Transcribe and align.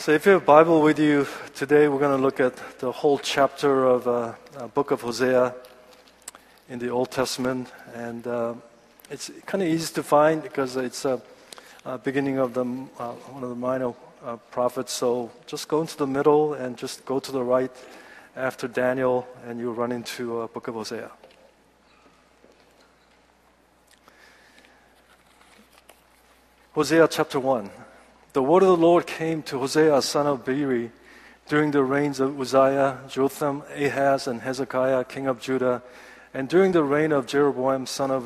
So, 0.00 0.12
if 0.12 0.24
you 0.24 0.32
have 0.32 0.40
a 0.40 0.44
Bible 0.46 0.80
with 0.80 0.98
you 0.98 1.26
today, 1.54 1.86
we're 1.86 1.98
going 1.98 2.16
to 2.16 2.22
look 2.22 2.40
at 2.40 2.56
the 2.78 2.90
whole 2.90 3.18
chapter 3.18 3.84
of 3.84 4.08
uh, 4.08 4.32
uh, 4.56 4.66
book 4.68 4.92
of 4.92 5.02
Hosea 5.02 5.54
in 6.70 6.78
the 6.78 6.88
Old 6.88 7.10
Testament, 7.10 7.68
and 7.94 8.26
uh, 8.26 8.54
it's 9.10 9.30
kind 9.44 9.62
of 9.62 9.68
easy 9.68 9.92
to 9.92 10.02
find 10.02 10.42
because 10.42 10.76
it's 10.76 11.04
a 11.04 11.20
uh, 11.84 11.98
beginning 11.98 12.38
of 12.38 12.54
the 12.54 12.62
uh, 12.62 13.12
one 13.28 13.42
of 13.42 13.50
the 13.50 13.54
minor 13.54 13.92
uh, 14.24 14.36
prophets. 14.50 14.94
So, 14.94 15.30
just 15.46 15.68
go 15.68 15.82
into 15.82 15.98
the 15.98 16.06
middle 16.06 16.54
and 16.54 16.78
just 16.78 17.04
go 17.04 17.20
to 17.20 17.30
the 17.30 17.42
right 17.42 17.70
after 18.36 18.68
Daniel, 18.68 19.28
and 19.46 19.60
you 19.60 19.70
run 19.70 19.92
into 19.92 20.40
uh, 20.40 20.46
book 20.46 20.66
of 20.68 20.76
Hosea. 20.76 21.10
Hosea 26.72 27.06
chapter 27.06 27.38
one. 27.38 27.68
The 28.32 28.42
word 28.44 28.62
of 28.62 28.68
the 28.68 28.76
Lord 28.76 29.08
came 29.08 29.42
to 29.44 29.58
Hosea, 29.58 30.00
son 30.02 30.28
of 30.28 30.44
Beeri, 30.44 30.92
during 31.48 31.72
the 31.72 31.82
reigns 31.82 32.20
of 32.20 32.40
Uzziah, 32.40 33.00
Jotham, 33.08 33.64
Ahaz, 33.74 34.28
and 34.28 34.40
Hezekiah, 34.42 35.02
king 35.04 35.26
of 35.26 35.40
Judah, 35.40 35.82
and 36.32 36.48
during 36.48 36.70
the 36.70 36.84
reign 36.84 37.10
of 37.10 37.26
Jeroboam, 37.26 37.86
son 37.86 38.12
of 38.12 38.22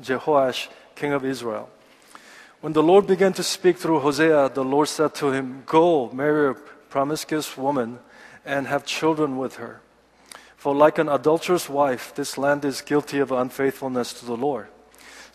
Jehoash, 0.00 0.68
king 0.96 1.12
of 1.12 1.24
Israel. 1.24 1.70
When 2.60 2.72
the 2.72 2.82
Lord 2.82 3.06
began 3.06 3.32
to 3.34 3.44
speak 3.44 3.76
through 3.76 4.00
Hosea, 4.00 4.48
the 4.48 4.64
Lord 4.64 4.88
said 4.88 5.14
to 5.16 5.30
him, 5.30 5.62
Go, 5.64 6.10
marry 6.10 6.50
a 6.50 6.54
promiscuous 6.90 7.56
woman, 7.56 8.00
and 8.44 8.66
have 8.66 8.84
children 8.84 9.38
with 9.38 9.54
her. 9.56 9.80
For 10.56 10.74
like 10.74 10.98
an 10.98 11.08
adulterous 11.08 11.68
wife, 11.68 12.12
this 12.12 12.36
land 12.36 12.64
is 12.64 12.80
guilty 12.80 13.20
of 13.20 13.30
unfaithfulness 13.30 14.14
to 14.14 14.26
the 14.26 14.36
Lord. 14.36 14.66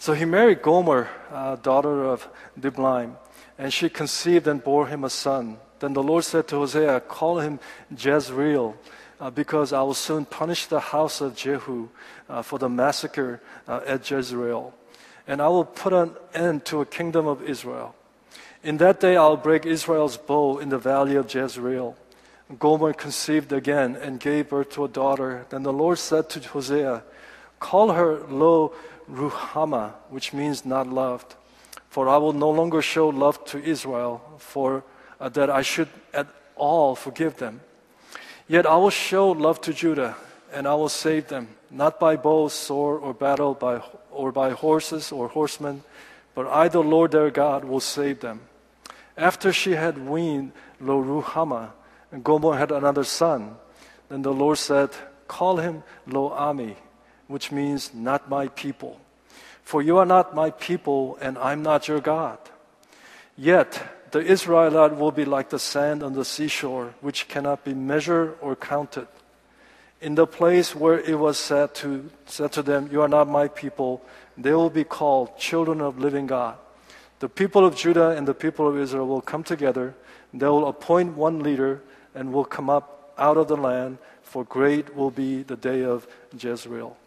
So 0.04 0.12
he 0.12 0.26
married 0.26 0.62
Gomer, 0.62 1.08
uh, 1.32 1.56
daughter 1.56 2.04
of 2.04 2.28
Diblaim, 2.60 3.16
and 3.58 3.72
she 3.72 3.88
conceived 3.88 4.48
and 4.50 4.62
bore 4.62 4.88
him 4.88 5.06
a 5.06 5.10
son. 5.10 5.60
Then 5.80 5.94
the 5.94 6.04
Lord 6.04 6.26
said 6.26 6.46
to 6.50 6.58
Hosea, 6.58 7.00
Call 7.08 7.40
him 7.40 7.58
Jezreel, 7.98 8.76
uh, 9.22 9.30
because 9.30 9.72
I 9.72 9.82
will 9.82 9.94
soon 9.94 10.26
punish 10.26 10.66
the 10.66 10.82
house 10.82 11.22
of 11.22 11.38
Jehu 11.38 11.88
uh, 12.28 12.42
for 12.42 12.60
the 12.60 12.68
massacre 12.68 13.42
uh, 13.66 13.80
at 13.88 14.12
Jezreel. 14.12 14.74
And 15.26 15.42
I 15.42 15.48
will 15.48 15.64
put 15.64 15.94
an 15.94 16.12
end 16.34 16.66
to 16.66 16.82
a 16.82 16.86
kingdom 16.86 17.26
of 17.26 17.42
Israel. 17.42 17.96
In 18.62 18.76
that 18.80 19.00
day 19.00 19.16
I'll 19.16 19.38
break 19.38 19.66
Israel's 19.66 20.18
bow 20.18 20.58
in 20.58 20.68
the 20.68 20.80
valley 20.80 21.16
of 21.16 21.34
Jezreel. 21.34 21.96
Gomer 22.60 22.92
conceived 22.92 23.54
again 23.54 23.96
and 23.96 24.20
gave 24.20 24.50
birth 24.50 24.72
to 24.72 24.84
a 24.84 24.90
daughter. 24.90 25.46
Then 25.48 25.64
the 25.64 25.72
Lord 25.72 25.98
said 25.98 26.30
to 26.32 26.42
Hosea, 26.42 27.04
Call 27.64 27.94
her 27.94 28.20
Lo 28.28 28.74
Ruhama, 29.10 29.94
which 30.10 30.34
means 30.34 30.66
not 30.66 30.86
loved. 30.86 31.36
For 31.88 32.10
I 32.10 32.18
will 32.18 32.34
no 32.34 32.50
longer 32.50 32.82
show 32.82 33.08
love 33.08 33.40
to 33.46 33.64
Israel, 33.64 34.22
for 34.38 34.84
uh, 35.18 35.30
that 35.30 35.50
I 35.50 35.62
should 35.62 35.88
at 36.14 36.28
all 36.58 36.94
forgive 36.94 37.38
them. 37.38 37.62
Yet 38.50 38.66
I 38.66 38.76
will 38.76 38.90
show 38.90 39.32
love 39.32 39.62
to 39.62 39.74
Judah, 39.74 40.18
and 40.52 40.68
I 40.68 40.76
will 40.76 40.90
save 40.90 41.30
them, 41.30 41.56
not 41.72 42.02
by 42.02 42.18
bow, 42.18 42.50
sword, 42.50 43.02
or 43.02 43.14
battle, 43.14 43.54
by, 43.54 43.82
or 44.12 44.34
by 44.34 44.50
horses 44.50 45.14
or 45.14 45.30
horsemen, 45.30 45.84
but 46.36 46.48
I, 46.48 46.68
the 46.68 46.84
Lord 46.84 47.12
their 47.12 47.32
God, 47.32 47.64
will 47.64 47.80
save 47.80 48.20
them. 48.20 48.42
After 49.16 49.54
she 49.54 49.72
had 49.72 49.98
weaned 49.98 50.52
Lo 50.82 51.02
Ruhama, 51.02 51.72
and 52.12 52.26
Gomer 52.26 52.58
had 52.58 52.74
another 52.74 53.06
son, 53.06 53.56
then 54.10 54.22
the 54.22 54.34
Lord 54.34 54.58
said, 54.58 54.90
Call 55.30 55.58
him 55.58 55.84
Lo 56.06 56.30
Ami, 56.30 56.76
which 57.28 57.52
means 57.52 57.94
not 57.94 58.30
my 58.30 58.48
people. 58.50 59.00
For 59.64 59.82
you 59.82 59.98
are 59.98 60.06
not 60.06 60.36
my 60.36 60.52
people, 60.52 61.18
and 61.22 61.38
I'm 61.38 61.64
not 61.64 61.88
your 61.88 62.02
God. 62.02 62.38
Yet 63.38 63.82
the 64.12 64.20
Israelite 64.20 64.96
will 64.96 65.12
be 65.12 65.26
like 65.26 65.50
the 65.50 65.60
sand 65.60 66.04
on 66.04 66.14
the 66.14 66.26
seashore, 66.26 66.94
which 67.02 67.28
cannot 67.28 67.64
be 67.64 67.74
measured 67.74 68.36
or 68.42 68.56
counted. 68.56 69.08
In 70.02 70.16
the 70.16 70.28
place 70.28 70.76
where 70.76 71.00
it 71.00 71.18
was 71.18 71.38
said 71.40 71.74
to, 71.76 72.10
said 72.26 72.52
to 72.52 72.62
them, 72.62 72.90
You 72.92 73.02
are 73.02 73.08
not 73.08 73.28
my 73.28 73.48
people, 73.48 74.04
they 74.38 74.54
will 74.54 74.70
be 74.70 74.84
called 74.84 75.38
children 75.40 75.82
of 75.82 75.98
living 75.98 76.28
God. 76.28 76.58
The 77.20 77.30
people 77.30 77.66
of 77.66 77.76
Judah 77.76 78.10
and 78.10 78.28
the 78.28 78.34
people 78.34 78.68
of 78.68 78.78
Israel 78.78 79.08
will 79.08 79.22
come 79.22 79.44
together, 79.44 79.96
they 80.34 80.46
will 80.46 80.68
appoint 80.68 81.16
one 81.16 81.40
leader, 81.40 81.82
and 82.14 82.34
will 82.34 82.46
come 82.46 82.70
up 82.70 83.14
out 83.18 83.38
of 83.38 83.48
the 83.48 83.58
land, 83.58 83.98
for 84.22 84.44
great 84.44 84.96
will 84.96 85.12
be 85.12 85.42
the 85.42 85.56
day 85.56 85.84
of 85.84 86.06
Jezreel. 86.38 86.98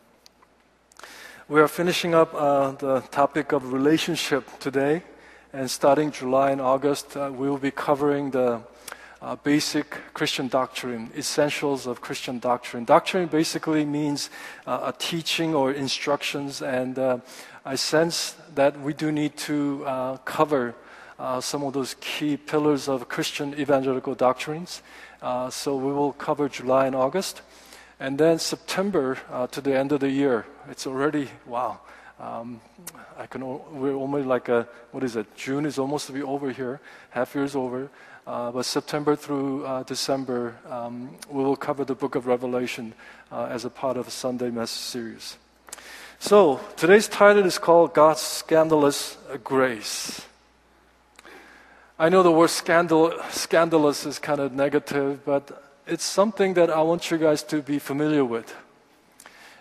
We 1.49 1.61
are 1.61 1.69
finishing 1.69 2.13
up 2.13 2.35
uh, 2.35 2.73
the 2.73 3.03
topic 3.13 3.53
of 3.53 3.73
relationship 3.73 4.59
today, 4.59 5.05
and 5.53 5.71
starting 5.71 6.11
July 6.11 6.51
and 6.51 6.61
August, 6.61 7.17
uh, 7.17 7.31
we 7.33 7.49
will 7.49 7.57
be 7.57 7.71
covering 7.71 8.33
the 8.33 8.63
uh, 9.23 9.37
basic 9.37 9.97
Christian 10.13 10.49
doctrine, 10.49 11.13
essentials 11.17 11.87
of 11.87 12.01
Christian 12.01 12.41
doctrine. 12.41 12.85
Doctrine 12.85 13.29
basically 13.29 13.85
means 13.85 14.29
uh, 14.67 14.93
a 14.93 14.99
teaching 14.99 15.55
or 15.55 15.71
instructions, 15.71 16.63
and 16.63 16.99
uh, 16.99 17.19
I 17.65 17.77
sense 17.77 18.35
that 18.57 18.81
we 18.81 18.93
do 18.93 19.13
need 19.13 19.37
to 19.47 19.85
uh, 19.87 20.17
cover 20.25 20.75
some 21.39 21.63
of 21.63 21.75
those 21.75 21.95
key 22.01 22.37
pillars 22.37 22.89
of 22.89 23.09
Christian 23.09 23.55
evangelical 23.55 24.17
doctrines. 24.17 24.83
so 25.51 25.77
we 25.77 25.93
will 25.93 26.13
cover 26.13 26.49
July 26.49 26.89
and 26.89 26.97
August. 26.97 27.43
And 27.99 28.19
then 28.19 28.39
September 28.39 29.19
uh, 29.31 29.47
to 29.49 29.61
the 29.61 29.77
end 29.77 29.93
of 29.93 30.01
the 30.01 30.11
year, 30.11 30.47
it's 30.69 30.87
already, 30.87 31.31
wow. 31.47 31.81
Um, 32.21 32.61
I 33.19 33.27
can, 33.27 33.43
we're 33.79 33.95
almost 33.95 34.27
like 34.27 34.49
a, 34.49 34.69
what 34.91 35.03
is 35.05 35.17
it? 35.17 35.35
June 35.37 35.67
is 35.67 35.79
almost 35.79 36.07
to 36.07 36.13
be 36.13 36.23
over 36.23 36.51
here. 36.51 36.81
Half 37.11 37.35
year 37.35 37.45
is 37.45 37.57
over. 37.57 37.89
Uh, 38.27 38.51
but 38.51 38.65
September 38.65 39.17
through 39.17 39.65
uh, 39.65 39.83
December, 39.85 40.57
um, 40.69 41.17
we 41.31 41.45
will 41.45 41.57
cover 41.57 41.85
the 41.85 41.95
book 41.95 42.15
of 42.15 42.27
Revelation 42.27 42.93
uh, 43.31 43.45
as 43.45 43.65
a 43.65 43.71
part 43.71 43.97
of 43.97 44.09
a 44.09 44.11
Sunday 44.11 44.51
message 44.51 44.81
series. 44.81 45.37
So 46.19 46.61
today's 46.77 47.09
title 47.09 47.45
is 47.45 47.59
called 47.59 47.95
God's 47.95 48.21
Scandalous 48.21 49.17
Grace. 49.45 50.23
I 51.99 52.09
know 52.09 52.23
the 52.23 52.33
word 52.33 52.51
scandal, 52.51 53.13
scandalous 53.31 54.05
is 54.05 54.19
kind 54.19 54.41
of 54.41 54.53
negative, 54.53 55.25
but 55.25 55.66
it's 55.87 56.05
something 56.05 56.55
that 56.55 56.71
I 56.71 56.83
want 56.83 57.11
you 57.11 57.19
guys 57.19 57.43
to 57.45 57.63
be 57.63 57.79
familiar 57.79 58.25
with. 58.25 58.55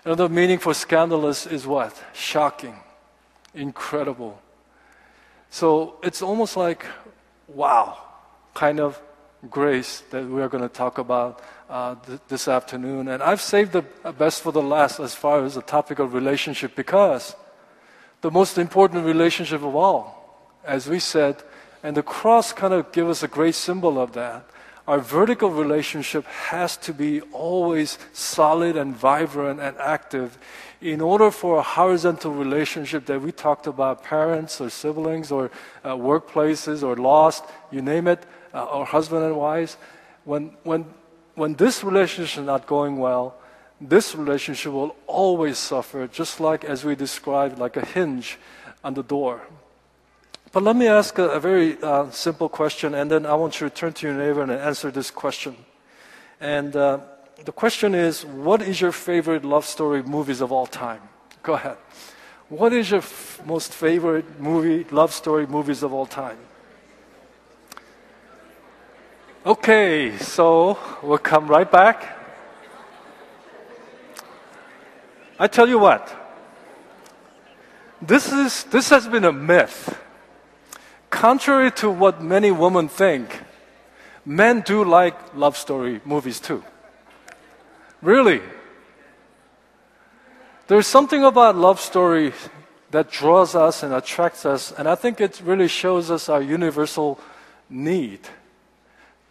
Another 0.03 0.27
meaning 0.27 0.59
for 0.59 0.73
scandalous 0.73 1.45
is 1.45 1.67
what? 1.67 2.01
Shocking, 2.13 2.75
incredible. 3.53 4.41
So 5.49 5.97
it's 6.03 6.21
almost 6.21 6.57
like, 6.57 6.85
wow, 7.47 7.97
kind 8.53 8.79
of 8.79 8.99
grace 9.49 10.01
that 10.09 10.27
we 10.27 10.41
are 10.41 10.49
going 10.49 10.63
to 10.63 10.69
talk 10.69 10.97
about 10.97 11.43
uh, 11.69 11.95
th- 11.95 12.19
this 12.27 12.47
afternoon. 12.47 13.07
And 13.07 13.21
I've 13.21 13.41
saved 13.41 13.71
the 13.71 13.83
best 14.13 14.41
for 14.41 14.51
the 14.51 14.61
last 14.61 14.99
as 14.99 15.13
far 15.13 15.43
as 15.43 15.55
the 15.55 15.61
topic 15.61 15.99
of 15.99 16.13
relationship 16.13 16.75
because 16.75 17.35
the 18.21 18.31
most 18.31 18.57
important 18.57 19.05
relationship 19.05 19.61
of 19.61 19.75
all, 19.75 20.49
as 20.63 20.87
we 20.87 20.99
said, 20.99 21.43
and 21.83 21.95
the 21.95 22.03
cross 22.03 22.51
kind 22.51 22.73
of 22.73 22.91
gives 22.91 23.09
us 23.09 23.23
a 23.23 23.27
great 23.27 23.53
symbol 23.53 23.99
of 23.99 24.13
that 24.13 24.49
our 24.87 24.99
vertical 24.99 25.49
relationship 25.49 26.25
has 26.25 26.77
to 26.77 26.93
be 26.93 27.21
always 27.31 27.97
solid 28.13 28.77
and 28.77 28.95
vibrant 28.95 29.59
and 29.59 29.75
active 29.77 30.37
in 30.81 31.01
order 31.01 31.31
for 31.31 31.57
a 31.57 31.63
horizontal 31.63 32.31
relationship 32.31 33.05
that 33.07 33.19
we 33.19 33.31
talked 33.31 33.65
about 33.65 34.03
parents 34.03 34.61
or 34.61 34.69
siblings 34.69 35.31
or 35.31 35.49
uh, 35.83 35.95
workplaces 35.95 36.83
or 36.83 36.95
lost 36.95 37.43
you 37.71 37.81
name 37.81 38.07
it 38.07 38.23
uh, 38.53 38.65
or 38.65 38.85
husband 38.85 39.23
and 39.23 39.35
wives 39.35 39.77
when, 40.23 40.51
when, 40.63 40.85
when 41.33 41.55
this 41.55 41.83
relationship 41.83 42.39
is 42.39 42.45
not 42.45 42.67
going 42.67 42.97
well 42.97 43.35
this 43.81 44.15
relationship 44.15 44.71
will 44.71 44.95
always 45.07 45.57
suffer 45.57 46.07
just 46.07 46.39
like 46.39 46.63
as 46.63 46.85
we 46.85 46.95
described 46.95 47.57
like 47.57 47.75
a 47.75 47.85
hinge 47.85 48.37
on 48.83 48.93
the 48.93 49.03
door 49.03 49.41
but 50.51 50.63
let 50.63 50.75
me 50.75 50.87
ask 50.87 51.17
a, 51.17 51.29
a 51.29 51.39
very 51.39 51.81
uh, 51.81 52.09
simple 52.11 52.49
question, 52.49 52.93
and 52.93 53.09
then 53.09 53.25
I 53.25 53.35
want 53.35 53.59
you 53.59 53.69
to 53.69 53.75
turn 53.75 53.93
to 53.93 54.07
your 54.07 54.15
neighbor 54.15 54.41
and 54.41 54.51
answer 54.51 54.91
this 54.91 55.11
question. 55.11 55.55
And 56.39 56.75
uh, 56.75 56.99
the 57.43 57.51
question 57.51 57.93
is 57.95 58.25
What 58.25 58.61
is 58.61 58.79
your 58.79 58.91
favorite 58.91 59.43
love 59.43 59.65
story 59.65 60.03
movies 60.03 60.41
of 60.41 60.51
all 60.51 60.65
time? 60.65 61.01
Go 61.43 61.53
ahead. 61.53 61.77
What 62.49 62.73
is 62.73 62.91
your 62.91 62.99
f- 62.99 63.41
most 63.45 63.73
favorite 63.73 64.39
movie, 64.39 64.85
love 64.91 65.11
story 65.13 65.47
movies 65.47 65.83
of 65.83 65.93
all 65.93 66.05
time? 66.05 66.37
Okay, 69.45 70.17
so 70.17 70.77
we'll 71.03 71.17
come 71.17 71.47
right 71.47 71.69
back. 71.69 72.17
I 75.37 75.47
tell 75.47 75.67
you 75.67 75.77
what, 75.77 76.15
this, 78.01 78.31
is, 78.31 78.63
this 78.65 78.89
has 78.89 79.07
been 79.07 79.25
a 79.25 79.33
myth 79.33 79.99
contrary 81.15 81.71
to 81.71 81.89
what 81.89 82.21
many 82.21 82.51
women 82.51 82.89
think, 82.89 83.41
men 84.25 84.61
do 84.61 84.83
like 84.83 85.15
love 85.33 85.55
story 85.55 86.01
movies 86.03 86.41
too. 86.41 86.61
Really. 88.01 88.41
There's 90.67 90.87
something 90.87 91.23
about 91.23 91.55
love 91.55 91.79
story 91.79 92.33
that 92.91 93.09
draws 93.09 93.55
us 93.55 93.81
and 93.81 93.93
attracts 93.93 94.45
us, 94.45 94.73
and 94.77 94.87
I 94.89 94.95
think 94.95 95.21
it 95.21 95.41
really 95.43 95.69
shows 95.69 96.11
us 96.11 96.27
our 96.27 96.41
universal 96.41 97.19
need 97.69 98.19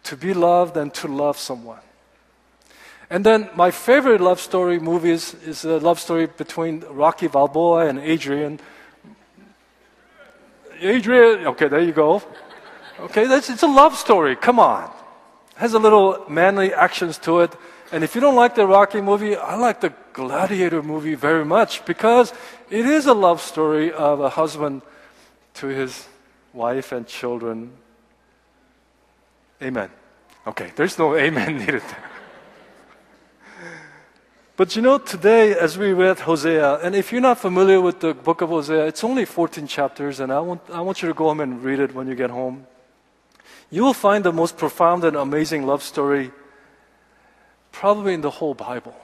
to 0.03 0.17
be 0.17 0.33
loved 0.33 0.77
and 0.77 0.93
to 0.95 1.07
love 1.07 1.37
someone. 1.37 1.85
And 3.09 3.23
then 3.23 3.49
my 3.55 3.69
favorite 3.69 4.21
love 4.21 4.39
story 4.39 4.79
movies 4.79 5.35
is 5.45 5.63
a 5.65 5.77
love 5.77 5.99
story 5.99 6.25
between 6.25 6.83
Rocky 6.89 7.27
Balboa 7.27 7.87
and 7.87 7.99
Adrian. 7.99 8.59
Adrian, 10.79 11.47
okay, 11.47 11.67
there 11.67 11.81
you 11.81 11.91
go. 11.91 12.21
Okay, 12.99 13.25
that's, 13.27 13.49
it's 13.49 13.63
a 13.63 13.67
love 13.67 13.95
story. 13.95 14.35
Come 14.35 14.59
on. 14.59 14.85
It 14.85 15.57
has 15.57 15.73
a 15.73 15.79
little 15.79 16.25
manly 16.29 16.73
actions 16.73 17.17
to 17.19 17.41
it. 17.41 17.53
And 17.91 18.03
if 18.03 18.15
you 18.15 18.21
don't 18.21 18.35
like 18.35 18.55
the 18.55 18.65
Rocky 18.65 19.01
movie, 19.01 19.35
I 19.35 19.55
like 19.55 19.81
the 19.81 19.93
Gladiator 20.13 20.81
movie 20.81 21.15
very 21.15 21.45
much 21.45 21.85
because 21.85 22.33
it 22.69 22.85
is 22.85 23.05
a 23.05 23.13
love 23.13 23.41
story 23.41 23.91
of 23.91 24.21
a 24.21 24.29
husband 24.29 24.81
to 25.55 25.67
his 25.67 26.07
wife 26.53 26.91
and 26.91 27.05
children. 27.07 27.71
Amen. 29.61 29.89
Okay, 30.47 30.71
there's 30.75 30.97
no 30.97 31.15
amen 31.17 31.57
needed 31.57 31.81
there. 31.81 32.14
But 34.57 34.73
you 34.75 34.81
know, 34.81 34.97
today, 34.97 35.53
as 35.53 35.77
we 35.77 35.91
read 35.91 36.19
Hosea, 36.19 36.75
and 36.75 36.95
if 36.95 37.11
you're 37.11 37.19
not 37.19 37.39
familiar 37.39 37.81
with 37.81 37.99
the 37.99 38.13
book 38.13 38.39
of 38.39 38.49
Hosea, 38.49 38.85
it's 38.87 39.03
only 39.03 39.25
14 39.25 39.67
chapters, 39.67 40.21
and 40.21 40.31
I 40.31 40.39
want, 40.39 40.61
I 40.71 40.79
want 40.79 41.01
you 41.01 41.09
to 41.09 41.13
go 41.13 41.25
home 41.25 41.41
and 41.41 41.61
read 41.61 41.79
it 41.79 41.93
when 41.93 42.07
you 42.07 42.15
get 42.15 42.29
home. 42.29 42.65
You 43.69 43.83
will 43.83 43.93
find 43.93 44.23
the 44.23 44.31
most 44.31 44.55
profound 44.55 45.03
and 45.03 45.17
amazing 45.17 45.65
love 45.65 45.83
story 45.83 46.31
probably 47.73 48.13
in 48.13 48.21
the 48.21 48.29
whole 48.29 48.53
Bible. 48.53 48.95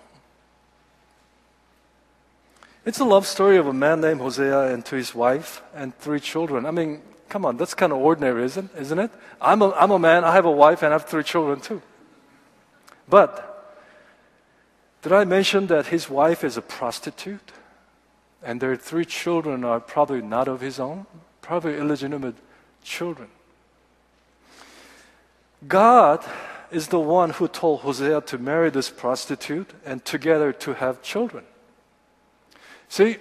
It's 2.85 2.99
a 2.99 3.05
love 3.05 3.27
story 3.27 3.57
of 3.57 3.67
a 3.67 3.73
man 3.73 3.99
named 3.99 4.21
Hosea 4.21 4.73
and 4.73 4.85
to 4.85 4.95
his 4.95 5.13
wife 5.13 5.61
and 5.75 5.93
three 5.99 6.21
children. 6.21 6.65
I 6.65 6.71
mean, 6.71 7.01
come 7.27 7.45
on, 7.45 7.57
that's 7.57 7.73
kind 7.73 7.91
of 7.91 7.97
ordinary, 7.97 8.45
isn't, 8.45 8.71
isn't 8.77 8.97
it? 8.99 9.11
I'm 9.41 9.61
a, 9.61 9.71
I'm 9.71 9.91
a 9.91 9.99
man, 9.99 10.23
I 10.23 10.31
have 10.31 10.45
a 10.45 10.51
wife, 10.51 10.81
and 10.81 10.93
I 10.93 10.95
have 10.95 11.09
three 11.09 11.23
children 11.23 11.59
too. 11.59 11.81
But 13.09 13.50
did 15.01 15.11
I 15.11 15.25
mention 15.25 15.67
that 15.67 15.87
his 15.87 16.09
wife 16.09 16.43
is 16.43 16.57
a 16.57 16.61
prostitute? 16.61 17.51
And 18.43 18.59
their 18.59 18.75
three 18.75 19.05
children 19.05 19.63
are 19.63 19.79
probably 19.79 20.21
not 20.21 20.47
of 20.47 20.61
his 20.61 20.79
own, 20.79 21.05
probably 21.41 21.77
illegitimate 21.77 22.35
children. 22.83 23.29
God 25.67 26.25
is 26.71 26.87
the 26.87 26.99
one 26.99 27.31
who 27.31 27.47
told 27.47 27.81
Hosea 27.81 28.21
to 28.21 28.37
marry 28.37 28.69
this 28.69 28.89
prostitute 28.89 29.69
and 29.85 30.03
together 30.03 30.53
to 30.53 30.73
have 30.73 31.03
children. 31.03 31.43
See, 32.89 33.17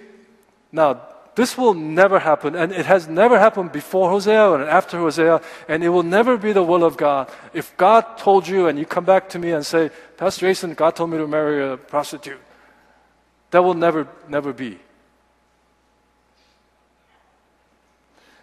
now 0.71 1.01
this 1.35 1.57
will 1.57 1.73
never 1.73 2.19
happen, 2.19 2.55
and 2.55 2.71
it 2.71 2.85
has 2.85 3.07
never 3.07 3.39
happened 3.39 3.71
before 3.71 4.09
Hosea 4.09 4.53
and 4.53 4.63
after 4.63 4.97
Hosea, 4.97 5.41
and 5.67 5.83
it 5.83 5.89
will 5.89 6.03
never 6.03 6.35
be 6.35 6.51
the 6.51 6.63
will 6.63 6.83
of 6.83 6.97
God. 6.97 7.31
If 7.53 7.75
God 7.77 8.17
told 8.17 8.47
you 8.47 8.67
and 8.67 8.77
you 8.77 8.85
come 8.85 9.05
back 9.05 9.29
to 9.29 9.39
me 9.39 9.51
and 9.51 9.65
say, 9.65 9.91
Pastor 10.17 10.47
Jason, 10.47 10.73
God 10.73 10.95
told 10.95 11.09
me 11.09 11.17
to 11.17 11.27
marry 11.27 11.65
a 11.65 11.77
prostitute, 11.77 12.41
that 13.51 13.63
will 13.63 13.73
never, 13.73 14.07
never 14.27 14.51
be. 14.51 14.79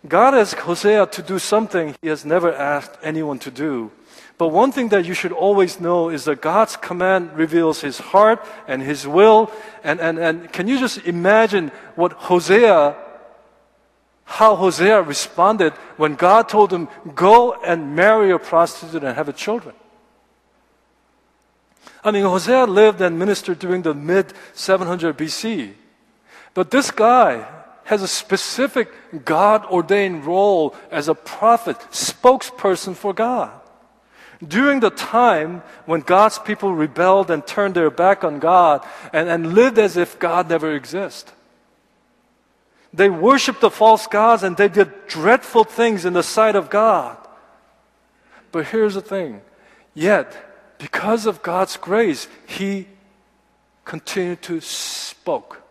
God 0.07 0.35
asked 0.35 0.61
Hosea 0.61 1.07
to 1.07 1.23
do 1.23 1.39
something 1.39 1.95
he 2.01 2.09
has 2.09 2.25
never 2.25 2.55
asked 2.55 2.97
anyone 3.03 3.39
to 3.41 3.51
do. 3.51 3.91
But 4.39 4.49
one 4.49 4.71
thing 4.71 4.91
that 4.91 5.05
you 5.05 5.15
should 5.15 5.33
always 5.33 5.81
know 5.81 6.11
is 6.11 6.25
that 6.25 6.41
God's 6.41 6.77
command 6.77 7.37
reveals 7.37 7.81
his 7.81 7.99
heart 7.99 8.47
and 8.69 8.81
his 8.81 9.07
will. 9.07 9.51
And, 9.83 10.01
and, 10.01 10.17
and 10.17 10.53
can 10.53 10.69
you 10.69 10.79
just 10.79 10.99
imagine 10.99 11.73
what 11.97 12.13
Hosea, 12.13 12.97
how 14.25 14.55
Hosea 14.55 15.03
responded 15.03 15.73
when 15.97 16.15
God 16.15 16.49
told 16.49 16.73
him, 16.73 16.87
go 17.17 17.53
and 17.55 17.97
marry 17.97 18.31
a 18.31 18.39
prostitute 18.39 19.03
and 19.03 19.17
have 19.17 19.35
children? 19.37 19.75
I 22.05 22.13
mean, 22.13 22.23
Hosea 22.23 22.67
lived 22.67 23.01
and 23.01 23.19
ministered 23.19 23.59
during 23.59 23.83
the 23.83 23.93
mid 23.93 24.33
700 24.55 25.19
BC. 25.19 25.73
But 26.55 26.71
this 26.71 26.93
guy 26.93 27.45
has 27.85 28.03
a 28.03 28.09
specific 28.09 28.93
God 29.25 29.65
ordained 29.67 30.27
role 30.27 30.77
as 30.93 31.09
a 31.09 31.15
prophet, 31.15 31.77
spokesperson 31.91 32.95
for 32.95 33.13
God. 33.13 33.51
During 34.47 34.81
the 34.81 34.91
time 34.91 35.63
when 35.85 36.01
God's 36.03 36.39
people 36.39 36.75
rebelled 36.75 37.31
and 37.31 37.45
turned 37.45 37.75
their 37.75 37.91
back 37.91 38.23
on 38.23 38.39
God 38.39 38.87
and, 39.13 39.29
and 39.29 39.55
lived 39.55 39.79
as 39.79 39.97
if 39.97 40.19
God 40.19 40.49
never 40.49 40.75
existed. 40.75 41.35
They 42.95 43.11
worshiped 43.11 43.61
the 43.61 43.71
false 43.71 44.07
gods 44.07 44.43
and 44.43 44.57
they 44.57 44.69
did 44.69 45.09
dreadful 45.09 45.65
things 45.65 46.05
in 46.05 46.13
the 46.13 46.23
sight 46.23 46.57
of 46.57 46.71
God. 46.71 47.17
But 48.53 48.67
here's 48.67 48.95
the 48.95 49.03
thing. 49.03 49.43
Yet, 49.93 50.37
because 50.79 51.27
of 51.27 51.43
God's 51.43 51.77
grace, 51.77 52.29
He 52.47 52.87
continued 53.85 54.43
to 54.43 54.61
spoke 54.61 55.63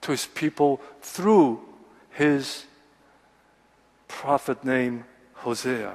to 0.00 0.10
His 0.10 0.26
people 0.26 0.80
through 1.02 1.60
His 2.10 2.64
prophet 4.08 4.64
named 4.64 5.04
Hosea. 5.34 5.94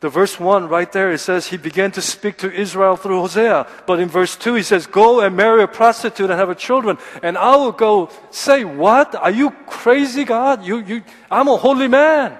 The 0.00 0.08
verse 0.08 0.38
1 0.38 0.68
right 0.68 0.90
there, 0.92 1.10
it 1.10 1.18
says 1.18 1.48
he 1.48 1.56
began 1.56 1.90
to 1.92 2.02
speak 2.02 2.38
to 2.38 2.52
Israel 2.52 2.94
through 2.94 3.20
Hosea. 3.20 3.66
But 3.84 3.98
in 3.98 4.08
verse 4.08 4.36
2, 4.36 4.54
he 4.54 4.62
says, 4.62 4.86
Go 4.86 5.20
and 5.20 5.36
marry 5.36 5.62
a 5.62 5.66
prostitute 5.66 6.30
and 6.30 6.38
have 6.38 6.50
a 6.50 6.54
children. 6.54 6.98
And 7.20 7.36
I 7.36 7.56
will 7.56 7.72
go, 7.72 8.10
say, 8.30 8.64
What? 8.64 9.16
Are 9.16 9.30
you 9.30 9.50
crazy, 9.66 10.24
God? 10.24 10.64
You, 10.64 10.78
you, 10.78 11.02
I'm 11.28 11.48
a 11.48 11.56
holy 11.56 11.88
man, 11.88 12.38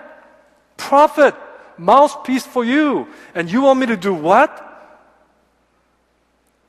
prophet, 0.76 1.34
mouthpiece 1.76 2.46
for 2.46 2.64
you. 2.64 3.08
And 3.34 3.50
you 3.50 3.62
want 3.62 3.80
me 3.80 3.86
to 3.86 3.96
do 3.96 4.14
what? 4.14 4.64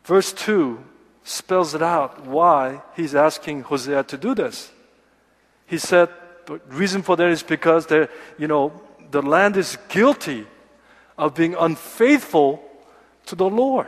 Verse 0.06 0.34
2 0.34 0.84
spells 1.24 1.76
it 1.76 1.84
out 1.84 2.26
why 2.26 2.82
he's 2.96 3.14
asking 3.14 3.62
Hosea 3.62 4.04
to 4.06 4.18
do 4.18 4.34
this. 4.34 4.72
He 5.68 5.78
said, 5.78 6.10
the 6.48 6.60
reason 6.70 7.04
for 7.04 7.16
that 7.16 7.30
is 7.30 7.44
because 7.44 7.86
you 8.40 8.48
know, 8.48 8.74
the 9.12 9.22
land 9.22 9.56
is 9.56 9.78
guilty 9.88 10.48
of 11.20 11.36
being 11.36 11.54
unfaithful 11.54 12.64
to 13.28 13.36
the 13.36 13.50
Lord. 13.50 13.88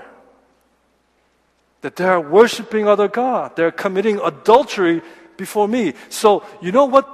That 1.80 1.96
they 1.96 2.04
are 2.04 2.22
worshiping 2.22 2.88
other 2.88 3.08
God. 3.08 3.56
They're 3.56 3.72
committing 3.72 4.20
adultery 4.20 5.02
before 5.38 5.68
me. 5.68 5.94
So, 6.10 6.44
you 6.62 6.72
know 6.72 6.86
what 6.86 7.08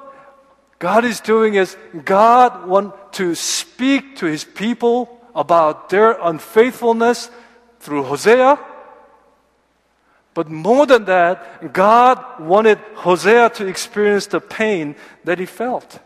God 0.80 1.06
is 1.06 1.22
doing 1.22 1.54
is 1.54 1.78
God 2.04 2.68
want 2.68 3.14
to 3.14 3.36
speak 3.36 4.18
to 4.18 4.26
his 4.26 4.44
people 4.44 5.22
about 5.34 5.90
their 5.90 6.18
unfaithfulness 6.20 7.30
through 7.80 8.04
Hosea. 8.04 8.60
But 10.34 10.50
more 10.50 10.86
than 10.86 11.06
that, 11.06 11.74
God 11.74 12.40
wanted 12.40 12.80
Hosea 12.96 13.52
to 13.52 13.68
experience 13.68 14.28
the 14.28 14.42
pain 14.42 14.96
that 15.24 15.40
he 15.40 15.46
felt. 15.46 16.00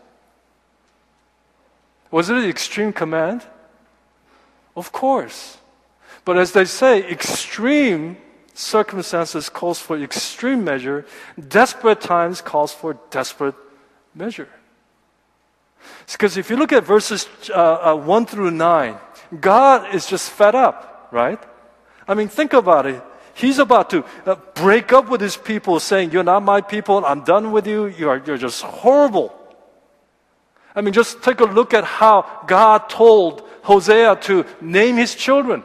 Was 2.12 2.30
it 2.30 2.38
an 2.38 2.50
extreme 2.50 2.92
command? 2.92 3.42
Of 4.76 4.92
course. 4.92 5.58
But 6.24 6.38
as 6.38 6.52
they 6.52 6.66
say, 6.66 7.04
extreme 7.10 8.18
circumstances 8.54 9.50
calls 9.50 9.80
for 9.80 9.98
extreme 9.98 10.64
measure, 10.64 11.06
desperate 11.48 12.02
times 12.02 12.42
calls 12.42 12.74
for 12.74 12.98
desperate 13.10 13.56
measure. 14.14 14.50
Because 16.12 16.38
if 16.38 16.50
you 16.50 16.58
look 16.58 16.72
at 16.72 16.84
verses 16.84 17.28
uh, 17.50 17.94
uh, 17.94 17.96
1 17.96 18.26
through 18.26 18.52
9, 18.52 18.98
God 19.40 19.96
is 19.96 20.06
just 20.06 20.30
fed 20.30 20.56
up, 20.56 21.08
right? 21.12 21.40
I 22.08 22.14
mean, 22.14 22.28
think 22.28 22.54
about 22.54 22.86
it. 22.86 23.02
He's 23.34 23.60
about 23.60 23.90
to 23.92 24.06
uh, 24.26 24.36
break 24.56 24.92
up 24.94 25.10
with 25.10 25.22
his 25.22 25.38
people, 25.38 25.80
saying, 25.80 26.12
You're 26.12 26.24
not 26.24 26.44
my 26.44 26.62
people, 26.62 27.04
I'm 27.06 27.24
done 27.24 27.52
with 27.52 27.66
you, 27.66 27.88
you're, 27.88 28.22
you're 28.26 28.38
just 28.38 28.62
horrible. 28.62 29.34
I 30.76 30.82
mean, 30.82 30.94
just 30.94 31.24
take 31.24 31.40
a 31.40 31.46
look 31.46 31.74
at 31.74 31.84
how 31.84 32.44
God 32.48 32.90
told 32.90 33.48
Hosea 33.64 34.16
to 34.22 34.46
name 34.60 34.98
his 34.98 35.16
children. 35.16 35.64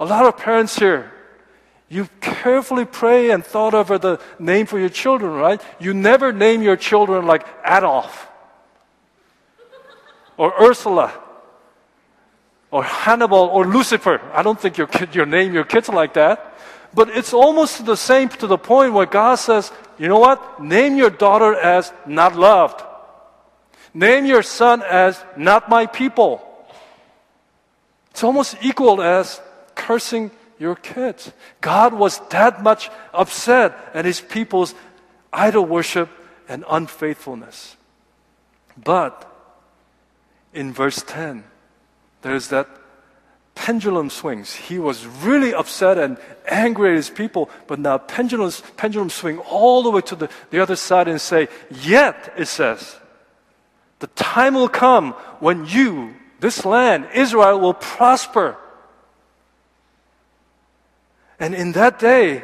A 0.00 0.04
lot 0.04 0.26
of 0.26 0.36
parents 0.36 0.78
here, 0.78 1.12
you 1.88 2.08
carefully 2.20 2.84
pray 2.84 3.30
and 3.30 3.44
thought 3.44 3.74
over 3.74 3.98
the 3.98 4.20
name 4.38 4.66
for 4.66 4.78
your 4.78 4.90
children, 4.90 5.32
right? 5.32 5.60
You 5.80 5.94
never 5.94 6.32
name 6.32 6.62
your 6.62 6.76
children 6.76 7.26
like 7.26 7.46
Adolf 7.64 8.28
or 10.36 10.52
Ursula 10.60 11.12
or 12.70 12.84
Hannibal 12.84 13.38
or 13.38 13.66
Lucifer. 13.66 14.20
I 14.32 14.42
don't 14.42 14.60
think 14.60 14.76
your 14.76 14.86
kid, 14.86 15.14
you 15.14 15.24
name 15.24 15.54
your 15.54 15.64
kids 15.64 15.88
like 15.88 16.14
that. 16.14 16.54
But 16.94 17.10
it's 17.10 17.32
almost 17.32 17.84
the 17.84 17.96
same 17.96 18.28
to 18.28 18.46
the 18.46 18.58
point 18.58 18.92
where 18.92 19.06
God 19.06 19.36
says, 19.36 19.72
you 19.98 20.08
know 20.08 20.18
what? 20.18 20.62
Name 20.62 20.96
your 20.96 21.10
daughter 21.10 21.54
as 21.54 21.92
not 22.06 22.36
loved. 22.36 22.82
Name 23.94 24.26
your 24.26 24.42
son 24.42 24.82
as 24.82 25.22
not 25.36 25.68
my 25.68 25.86
people. 25.86 26.44
It's 28.10 28.24
almost 28.24 28.56
equal 28.62 29.00
as 29.00 29.40
cursing 29.74 30.30
your 30.58 30.74
kids. 30.74 31.32
God 31.60 31.94
was 31.94 32.20
that 32.30 32.62
much 32.62 32.90
upset 33.14 33.78
at 33.94 34.04
his 34.04 34.20
people's 34.20 34.74
idol 35.32 35.64
worship 35.64 36.10
and 36.48 36.64
unfaithfulness. 36.68 37.76
But 38.76 39.24
in 40.52 40.72
verse 40.72 41.02
10, 41.06 41.44
there's 42.22 42.48
that 42.48 42.68
pendulum 43.54 44.08
swings. 44.08 44.54
He 44.54 44.78
was 44.78 45.06
really 45.06 45.52
upset 45.52 45.98
and 45.98 46.16
angry 46.46 46.90
at 46.90 46.96
his 46.96 47.10
people, 47.10 47.50
but 47.66 47.78
now 47.78 47.98
pendulum, 47.98 48.52
pendulum 48.76 49.10
swing 49.10 49.38
all 49.38 49.82
the 49.82 49.90
way 49.90 50.00
to 50.02 50.16
the, 50.16 50.28
the 50.50 50.60
other 50.60 50.76
side 50.76 51.08
and 51.08 51.20
say, 51.20 51.48
Yet, 51.70 52.32
it 52.36 52.46
says, 52.46 52.96
the 53.98 54.06
time 54.08 54.54
will 54.54 54.68
come 54.68 55.12
when 55.40 55.66
you, 55.66 56.14
this 56.40 56.64
land, 56.64 57.08
Israel, 57.14 57.58
will 57.58 57.74
prosper. 57.74 58.56
And 61.40 61.54
in 61.54 61.72
that 61.72 61.98
day, 61.98 62.42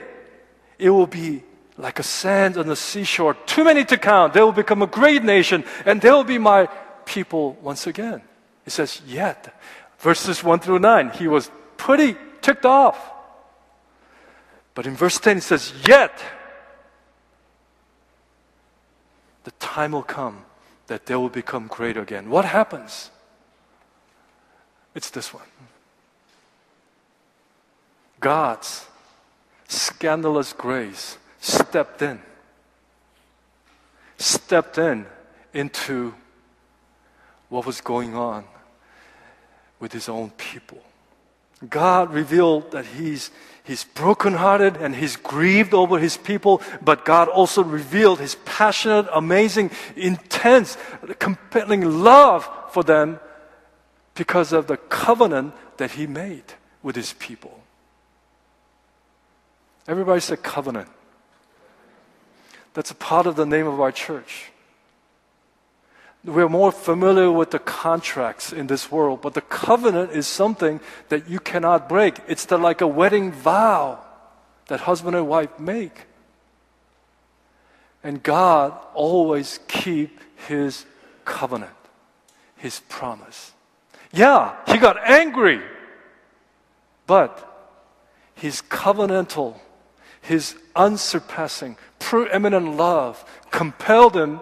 it 0.79 0.91
will 0.91 1.07
be 1.07 1.43
like 1.77 1.99
a 1.99 2.03
sand 2.03 2.57
on 2.57 2.67
the 2.67 2.77
seashore, 2.77 3.35
too 3.47 3.65
many 3.65 3.85
to 3.85 3.97
count. 3.97 4.35
They 4.35 4.41
will 4.41 4.53
become 4.53 4.83
a 4.83 4.87
great 4.87 5.25
nation, 5.25 5.65
and 5.85 6.01
they 6.01 6.11
will 6.11 6.25
be 6.25 6.39
my 6.39 6.67
people 7.05 7.57
once 7.63 7.87
again. 7.87 8.23
It 8.67 8.71
says, 8.71 9.03
yet. 9.07 9.61
Verses 9.99 10.43
1 10.43 10.61
through 10.61 10.79
9, 10.79 11.11
he 11.11 11.29
was 11.29 11.51
pretty 11.77 12.17
ticked 12.41 12.65
off. 12.65 12.99
But 14.75 14.87
in 14.87 14.97
verse 14.97 15.19
10, 15.19 15.39
it 15.39 15.43
says, 15.43 15.73
yet. 15.87 16.21
The 19.45 19.53
time 19.53 19.93
will 19.93 20.03
come 20.03 20.45
that 20.87 21.07
they 21.07 21.15
will 21.17 21.29
become 21.29 21.67
great 21.67 21.97
again. 21.97 22.29
What 22.31 22.45
happens? 22.45 23.11
It's 24.95 25.11
this 25.11 25.33
one 25.35 25.47
God's 28.21 28.87
scandalous 29.69 30.53
grace 30.53 31.19
stepped 31.41 32.01
in, 32.03 32.21
stepped 34.19 34.79
in 34.79 35.07
into 35.53 36.15
what 37.49 37.67
was 37.67 37.81
going 37.81 38.15
on 38.15 38.45
with 39.79 39.93
his 39.93 40.09
own 40.09 40.31
people. 40.31 40.83
God 41.69 42.13
revealed 42.13 42.73
that 42.73 42.85
he's, 42.85 43.31
he's 43.63 43.85
brokenhearted 43.85 44.77
and 44.77 44.95
he's 44.95 45.17
grieved 45.17 45.75
over 45.75 45.99
his 45.99 46.17
people, 46.17 46.63
but 46.83 47.05
God 47.05 47.29
also 47.29 47.63
revealed 47.63 48.21
his 48.21 48.37
passionate, 48.45 49.07
amazing, 49.13 49.71
intense, 49.97 50.77
compelling 51.19 52.03
love 52.03 52.49
for 52.71 52.83
them 52.83 53.21
because 54.15 54.53
of 54.53 54.67
the 54.67 54.77
covenant 54.77 55.55
that 55.77 55.93
he 55.93 56.07
made 56.07 56.45
with 56.83 56.97
his 56.97 57.13
people. 57.15 57.61
Everybody 59.87 60.21
said 60.21 60.43
covenant. 60.43 60.89
That's 62.75 62.91
a 62.91 62.95
part 62.95 63.27
of 63.27 63.37
the 63.37 63.47
name 63.47 63.67
of 63.67 63.81
our 63.81 63.93
church. 63.93 64.51
We're 66.25 66.49
more 66.49 66.73
familiar 66.73 67.31
with 67.31 67.51
the 67.51 67.59
contracts 67.59 68.53
in 68.53 68.67
this 68.67 68.91
world, 68.91 69.21
but 69.21 69.35
the 69.35 69.43
covenant 69.43 70.13
is 70.13 70.27
something 70.27 70.81
that 71.09 71.29
you 71.29 71.39
cannot 71.39 71.89
break. 71.89 72.17
It's 72.27 72.47
the, 72.47 72.57
like 72.57 72.81
a 72.81 72.87
wedding 72.87 73.31
vow 73.33 74.03
that 74.69 74.81
husband 74.81 75.17
and 75.17 75.29
wife 75.29 75.59
make. 75.59 76.07
And 78.03 78.23
God 78.23 78.73
always 78.95 79.61
keep 79.69 80.19
his 80.49 80.87
covenant, 81.25 81.73
his 82.57 82.81
promise. 82.89 83.53
Yeah, 84.13 84.57
he 84.67 84.79
got 84.79 84.97
angry, 85.07 85.61
but 87.07 87.51
his 88.35 88.63
covenantal 88.63 89.59
his 90.25 90.57
unsurpassing, 90.75 91.77
preeminent 91.99 92.77
love 92.77 93.23
compelled 93.51 94.17
him, 94.17 94.41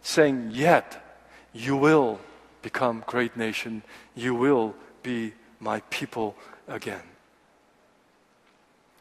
saying, 0.00 0.50
Yet 0.52 1.02
you 1.52 1.76
will 1.76 2.20
become 2.62 3.04
great 3.06 3.36
nation, 3.36 3.82
you 4.14 4.34
will 4.34 4.74
be 5.02 5.32
my 5.60 5.80
people 5.90 6.36
again. 6.66 7.02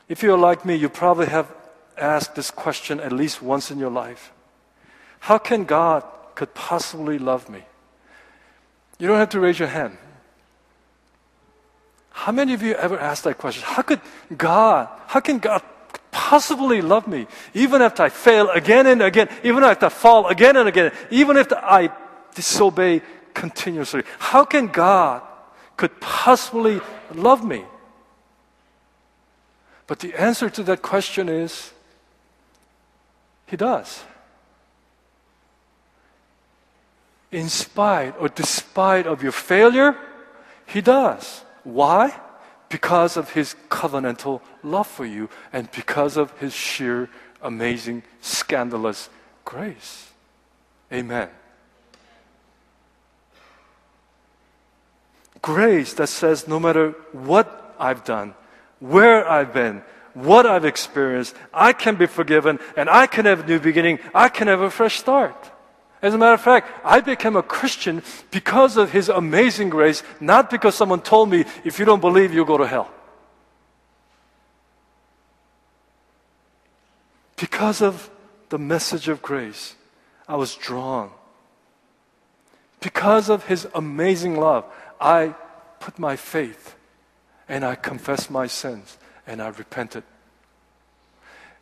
If 0.08 0.24
you're 0.24 0.38
like 0.38 0.66
me, 0.66 0.76
you 0.76 0.90
probably 0.90 1.28
have 1.28 1.54
asked 1.98 2.36
this 2.36 2.52
question 2.52 3.00
at 3.00 3.12
least 3.12 3.42
once 3.42 3.72
in 3.72 3.80
your 3.80 3.90
life. 3.92 4.32
How 5.20 5.38
can 5.38 5.66
God 5.66 6.04
could 6.36 6.54
possibly 6.54 7.20
love 7.20 7.50
me? 7.50 7.64
You 9.00 9.08
don't 9.08 9.18
have 9.18 9.30
to 9.30 9.40
raise 9.40 9.60
your 9.60 9.68
hand. 9.68 9.98
How 12.12 12.32
many 12.32 12.54
of 12.54 12.64
you 12.64 12.74
ever 12.74 12.98
asked 12.98 13.26
that 13.26 13.38
question? 13.38 13.64
How 13.66 13.82
could 13.82 14.02
God, 14.36 14.90
how 15.08 15.20
can 15.20 15.40
God 15.40 15.62
possibly 16.12 16.82
love 16.82 17.08
me? 17.08 17.28
Even 17.54 17.82
if 17.82 18.00
I 18.00 18.10
fail 18.10 18.50
again 18.50 18.88
and 18.88 19.02
again, 19.02 19.30
even 19.44 19.64
if 19.64 19.84
I 19.84 19.90
fall 19.90 20.28
again 20.28 20.58
and 20.58 20.68
again, 20.68 20.92
even 21.12 21.38
if 21.38 21.52
I 21.54 21.92
disobey 22.38 23.02
continuously. 23.34 24.04
How 24.20 24.46
can 24.46 24.68
God 24.68 25.24
could 25.76 26.00
possibly 26.00 26.80
love 27.14 27.44
me? 27.44 27.66
But 29.88 30.00
the 30.00 30.14
answer 30.14 30.50
to 30.50 30.64
that 30.64 30.82
question 30.82 31.28
is 31.28 31.74
He 33.48 33.58
does. 33.58 34.04
In 37.32 37.50
spite 37.50 38.14
or 38.20 38.30
despite 38.30 39.08
of 39.08 39.24
your 39.24 39.34
failure, 39.34 39.98
He 40.68 40.82
does. 40.82 41.44
Why? 41.64 42.14
because 42.70 43.18
of 43.18 43.32
his 43.32 43.56
covenantal 43.70 44.42
love 44.64 44.88
for 44.88 45.06
you 45.06 45.30
and 45.54 45.72
because 45.72 46.18
of 46.18 46.38
his 46.40 46.54
sheer, 46.54 47.10
amazing, 47.42 48.04
scandalous 48.22 49.10
grace. 49.46 50.12
Amen. 50.92 51.30
Grace 55.48 55.94
that 55.94 56.08
says 56.08 56.46
no 56.46 56.60
matter 56.60 56.92
what 57.14 57.74
I've 57.80 58.04
done, 58.04 58.36
where 58.82 59.26
I've 59.26 59.54
been, 59.54 59.82
what 60.14 60.46
I've 60.46 60.66
experienced, 60.66 61.34
I 61.54 61.72
can 61.72 61.96
be 61.96 62.06
forgiven 62.06 62.60
and 62.76 62.90
I 62.90 63.08
can 63.08 63.24
have 63.24 63.46
a 63.46 63.48
new 63.48 63.58
beginning. 63.58 64.00
I 64.14 64.28
can 64.28 64.50
have 64.50 64.60
a 64.60 64.70
fresh 64.70 65.00
start. 65.00 65.38
As 66.02 66.14
a 66.14 66.18
matter 66.18 66.34
of 66.34 66.42
fact, 66.42 66.68
I 66.84 67.00
became 67.00 67.38
a 67.38 67.42
Christian 67.42 68.04
because 68.30 68.76
of 68.76 68.92
His 68.92 69.08
amazing 69.08 69.70
grace, 69.70 70.04
not 70.20 70.50
because 70.50 70.76
someone 70.76 71.00
told 71.00 71.30
me, 71.30 71.46
if 71.64 71.80
you 71.80 71.86
don't 71.86 72.02
believe, 72.02 72.34
you'll 72.34 72.44
go 72.44 72.58
to 72.58 72.68
hell. 72.68 72.92
Because 77.38 77.82
of 77.82 78.10
the 78.50 78.58
message 78.58 79.08
of 79.08 79.22
grace, 79.22 79.78
I 80.28 80.36
was 80.36 80.56
drawn. 80.56 81.10
Because 82.82 83.30
of 83.30 83.46
His 83.46 83.66
amazing 83.74 84.36
love, 84.36 84.66
I 85.00 85.36
put 85.80 86.00
my 86.00 86.16
faith 86.16 86.76
and 87.48 87.64
I 87.64 87.76
confessed 87.76 88.30
my 88.30 88.48
sins 88.48 88.98
and 89.26 89.42
I 89.42 89.50
repented. 89.50 90.04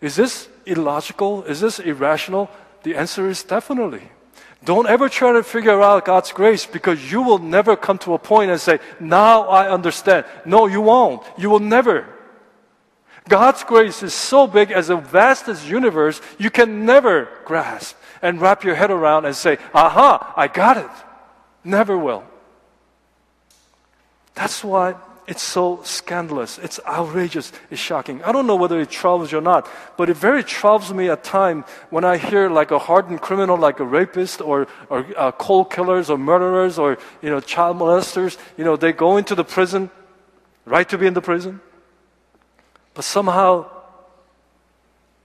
Is 0.02 0.16
this 0.16 0.48
illogical? 0.66 1.44
Is 1.44 1.62
this 1.62 1.80
irrational? 1.80 2.50
The 2.84 2.96
answer 2.96 3.30
is 3.30 3.44
definitely. 3.44 4.04
Don't 4.64 4.88
ever 4.88 5.10
try 5.10 5.34
to 5.34 5.44
figure 5.44 5.82
out 5.82 6.06
God's 6.06 6.32
grace 6.32 6.66
because 6.66 7.12
you 7.12 7.22
will 7.22 7.38
never 7.38 7.76
come 7.76 7.98
to 8.00 8.14
a 8.14 8.20
point 8.20 8.52
and 8.52 8.60
say, 8.60 8.80
Now 9.00 9.44
I 9.44 9.70
understand. 9.70 10.26
No, 10.46 10.66
you 10.66 10.82
won't. 10.82 11.24
You 11.38 11.50
will 11.50 11.60
never. 11.60 12.08
God's 13.28 13.64
grace 13.64 14.04
is 14.04 14.14
so 14.14 14.48
big 14.48 14.72
as 14.72 14.88
the 14.88 14.98
vastest 14.98 15.68
universe, 15.68 16.22
you 16.38 16.50
can 16.50 16.86
never 16.86 17.28
grasp 17.44 17.96
and 18.22 18.40
wrap 18.40 18.64
your 18.64 18.76
head 18.76 18.92
around 18.92 19.26
and 19.26 19.36
say, 19.36 19.58
Aha, 19.74 20.34
I 20.36 20.48
got 20.48 20.78
it. 20.78 20.90
Never 21.64 21.98
will. 21.98 22.24
That's 24.36 24.64
why 24.64 24.96
it's 25.28 25.42
so 25.42 25.82
scandalous. 25.84 26.60
It's 26.60 26.80
outrageous. 26.86 27.52
It's 27.72 27.82
shocking. 27.82 28.24
I 28.24 28.32
don't 28.32 28.46
know 28.46 28.56
whether 28.56 28.80
it 28.80 28.90
troubles 28.92 29.32
you 29.32 29.40
or 29.40 29.42
not, 29.42 29.68
but 29.98 30.10
it 30.10 30.18
very 30.18 30.44
troubles 30.44 30.94
me 30.94 31.10
at 31.10 31.24
times 31.24 31.66
when 31.90 32.06
I 32.06 32.18
hear 32.18 32.50
like 32.50 32.70
a 32.70 32.78
hardened 32.78 33.22
criminal, 33.22 33.58
like 33.58 33.80
a 33.80 33.86
rapist 33.86 34.42
or, 34.42 34.68
or 34.90 35.06
uh, 35.18 35.32
cold 35.32 35.72
killers 35.72 36.10
or 36.10 36.18
murderers 36.18 36.78
or, 36.78 37.00
you 37.24 37.30
know, 37.30 37.40
child 37.40 37.78
molesters, 37.78 38.38
you 38.58 38.64
know, 38.64 38.76
they 38.76 38.92
go 38.92 39.18
into 39.18 39.34
the 39.34 39.44
prison, 39.44 39.90
right 40.66 40.88
to 40.90 40.98
be 40.98 41.08
in 41.08 41.16
the 41.16 41.22
prison, 41.22 41.60
but 42.94 43.04
somehow 43.04 43.66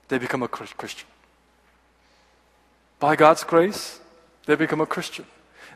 they 0.08 0.18
become 0.18 0.42
a 0.42 0.48
Christian. 0.48 1.08
By 2.98 3.16
God's 3.16 3.44
grace, 3.44 4.00
they 4.46 4.54
become 4.54 4.80
a 4.80 4.86
Christian. 4.86 5.26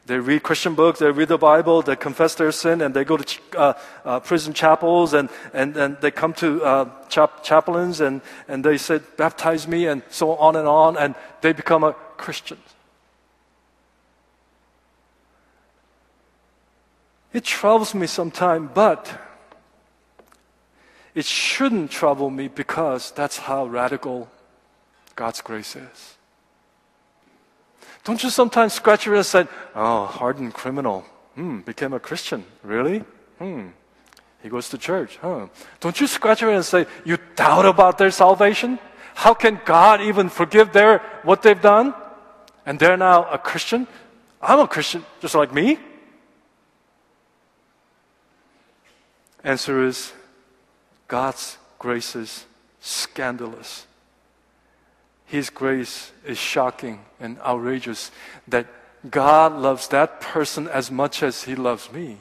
They 0.07 0.19
read 0.19 0.43
Christian 0.43 0.75
books, 0.75 0.99
they 0.99 1.11
read 1.11 1.29
the 1.29 1.39
Bible, 1.39 1.81
they 1.81 1.97
confess 1.97 2.35
their 2.35 2.53
sin, 2.53 2.83
and 2.83 2.93
they 2.93 3.05
go 3.05 3.17
to 3.17 3.41
uh, 3.57 3.73
uh, 4.05 4.21
prison 4.21 4.53
chapels, 4.53 5.15
and, 5.15 5.31
and, 5.55 5.75
and 5.77 5.97
they 6.03 6.11
come 6.11 6.35
to 6.35 6.63
uh, 6.63 6.91
chap- 7.09 7.43
chaplains, 7.43 8.01
and, 8.01 8.21
and 8.47 8.63
they 8.63 8.77
say, 8.77 9.01
Baptize 9.17 9.67
me, 9.67 9.87
and 9.87 10.03
so 10.11 10.37
on 10.37 10.57
and 10.57 10.69
on, 10.69 10.99
and 10.99 11.15
they 11.41 11.55
become 11.55 11.85
a 11.85 11.95
Christian. 12.19 12.59
It 17.33 17.45
troubles 17.45 17.95
me 17.95 18.07
sometimes, 18.07 18.71
but 18.75 19.11
it 21.15 21.25
shouldn't 21.25 21.91
trouble 21.91 22.29
me 22.29 22.49
because 22.49 23.11
that's 23.13 23.39
how 23.39 23.67
radical 23.67 24.29
God's 25.17 25.41
grace 25.41 25.77
is. 25.77 26.14
Don't 28.05 28.23
you 28.23 28.31
sometimes 28.31 28.75
scratch 28.75 29.07
your 29.07 29.15
head 29.15 29.21
and 29.21 29.27
say, 29.27 29.47
oh, 29.75 30.05
hardened 30.05 30.53
criminal. 30.53 31.05
Hmm, 31.35 31.61
became 31.61 31.93
a 31.93 32.01
Christian. 32.01 32.45
Really? 32.63 33.03
Hmm. 33.39 33.69
He 34.43 34.51
goes 34.51 34.69
to 34.69 34.79
church. 34.79 35.17
Huh. 35.23 35.49
Don't 35.81 35.99
you 35.99 36.07
scratch 36.07 36.43
your 36.43 36.51
head 36.51 36.57
and 36.57 36.65
say, 36.65 36.87
You 37.05 37.17
doubt 37.35 37.65
about 37.65 37.97
their 37.97 38.11
salvation? 38.11 38.79
How 39.15 39.33
can 39.33 39.59
God 39.65 40.03
even 40.03 40.29
forgive 40.29 40.71
their 40.71 40.99
what 41.23 41.41
they've 41.41 41.61
done? 41.61 41.95
And 42.67 42.79
they're 42.79 42.99
now 42.99 43.25
a 43.25 43.39
Christian? 43.39 43.87
I'm 44.43 44.61
a 44.61 44.69
Christian 44.69 45.03
just 45.23 45.35
like 45.35 45.53
me. 45.53 45.79
Answer 49.43 49.87
is 49.87 50.13
God's 51.09 51.57
grace 51.79 52.15
is 52.15 52.45
scandalous. 52.81 53.87
His 55.35 55.51
grace 55.51 56.13
is 56.25 56.39
shocking 56.39 57.01
and 57.19 57.41
outrageous 57.41 58.13
that 58.47 58.69
God 59.11 59.51
loves 59.53 59.89
that 59.89 60.21
person 60.21 60.69
as 60.69 60.93
much 60.93 61.25
as 61.25 61.43
He 61.43 61.57
loves 61.57 61.91
me. 61.91 62.19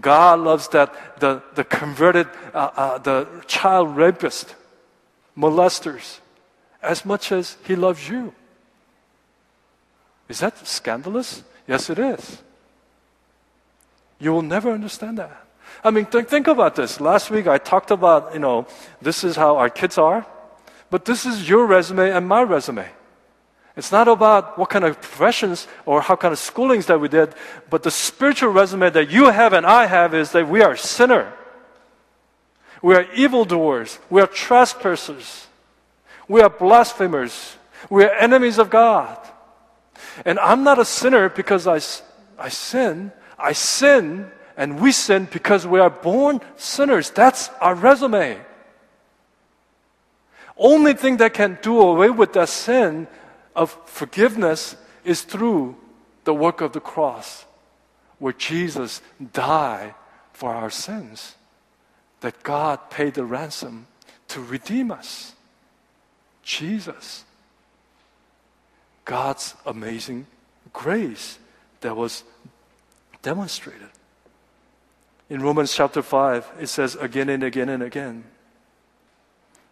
God 0.00 0.40
loves 0.40 0.68
that 0.68 1.20
the, 1.20 1.42
the 1.56 1.64
converted, 1.64 2.26
uh, 2.54 2.70
uh, 2.74 2.98
the 3.00 3.28
child 3.46 3.94
rapist, 3.94 4.54
molesters, 5.36 6.20
as 6.82 7.04
much 7.04 7.32
as 7.32 7.58
He 7.64 7.76
loves 7.76 8.08
you. 8.08 8.32
Is 10.30 10.40
that 10.40 10.66
scandalous? 10.66 11.44
Yes, 11.66 11.90
it 11.90 11.98
is. 11.98 12.38
You 14.18 14.32
will 14.32 14.40
never 14.40 14.72
understand 14.72 15.18
that. 15.18 15.44
I 15.84 15.90
mean, 15.90 16.06
th- 16.06 16.24
think 16.24 16.46
about 16.46 16.76
this. 16.76 16.98
Last 16.98 17.30
week 17.30 17.46
I 17.46 17.58
talked 17.58 17.90
about, 17.90 18.32
you 18.32 18.40
know, 18.40 18.66
this 19.02 19.22
is 19.22 19.36
how 19.36 19.58
our 19.58 19.68
kids 19.68 19.98
are, 19.98 20.26
but 20.90 21.04
this 21.04 21.26
is 21.26 21.48
your 21.48 21.66
resume 21.66 22.10
and 22.10 22.26
my 22.26 22.42
resume. 22.42 22.88
It's 23.76 23.92
not 23.92 24.08
about 24.08 24.58
what 24.58 24.70
kind 24.70 24.84
of 24.84 25.00
professions 25.00 25.68
or 25.86 26.00
how 26.00 26.16
kind 26.16 26.32
of 26.32 26.38
schoolings 26.38 26.86
that 26.86 27.00
we 27.00 27.08
did, 27.08 27.32
but 27.70 27.84
the 27.84 27.90
spiritual 27.90 28.50
resume 28.50 28.90
that 28.90 29.10
you 29.10 29.30
have 29.30 29.52
and 29.52 29.64
I 29.64 29.86
have 29.86 30.14
is 30.14 30.32
that 30.32 30.48
we 30.48 30.62
are 30.62 30.76
sinner. 30.76 31.32
We 32.82 32.96
are 32.96 33.06
evildoers. 33.14 33.98
We 34.10 34.20
are 34.20 34.26
trespassers. 34.26 35.46
We 36.26 36.40
are 36.40 36.50
blasphemers. 36.50 37.56
We 37.88 38.04
are 38.04 38.10
enemies 38.10 38.58
of 38.58 38.70
God. 38.70 39.18
And 40.24 40.38
I'm 40.38 40.64
not 40.64 40.78
a 40.78 40.84
sinner 40.84 41.28
because 41.28 41.66
I, 41.66 41.76
I 42.42 42.48
sin. 42.48 43.12
I 43.38 43.52
sin 43.52 44.30
and 44.56 44.80
we 44.80 44.90
sin 44.90 45.28
because 45.30 45.66
we 45.66 45.78
are 45.78 45.90
born 45.90 46.40
sinners. 46.56 47.10
That's 47.10 47.48
our 47.60 47.76
resume. 47.76 48.40
Only 50.58 50.94
thing 50.94 51.18
that 51.18 51.34
can 51.34 51.58
do 51.62 51.80
away 51.80 52.10
with 52.10 52.32
that 52.32 52.48
sin 52.48 53.06
of 53.54 53.70
forgiveness 53.86 54.76
is 55.04 55.22
through 55.22 55.76
the 56.24 56.34
work 56.34 56.60
of 56.60 56.72
the 56.72 56.80
cross, 56.80 57.46
where 58.18 58.32
Jesus 58.32 59.00
died 59.32 59.94
for 60.32 60.52
our 60.52 60.70
sins, 60.70 61.36
that 62.20 62.42
God 62.42 62.90
paid 62.90 63.14
the 63.14 63.24
ransom 63.24 63.86
to 64.28 64.42
redeem 64.42 64.90
us. 64.90 65.34
Jesus. 66.42 67.24
God's 69.04 69.54
amazing 69.64 70.26
grace 70.72 71.38
that 71.80 71.96
was 71.96 72.24
demonstrated. 73.22 73.88
In 75.30 75.40
Romans 75.40 75.74
chapter 75.74 76.02
5, 76.02 76.52
it 76.60 76.66
says 76.66 76.94
again 76.96 77.28
and 77.28 77.42
again 77.42 77.68
and 77.68 77.82
again. 77.82 78.24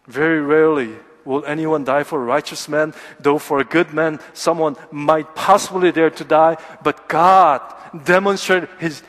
Very 0.07 0.41
rarely 0.41 0.95
Will 1.27 1.43
anyone 1.45 1.83
die 1.83 2.03
for 2.03 2.21
a 2.21 2.23
righteous 2.23 2.69
man? 2.69 2.93
Though 3.19 3.37
for 3.37 3.59
a 3.59 3.65
good 3.65 3.93
man, 3.93 4.21
someone 4.31 4.77
might 4.91 5.35
possibly 5.35 5.91
dare 5.91 6.09
to 6.09 6.23
die. 6.23 6.55
But 6.81 7.09
God 7.09 7.59
demonstrated 8.05 8.69
his 8.79 9.03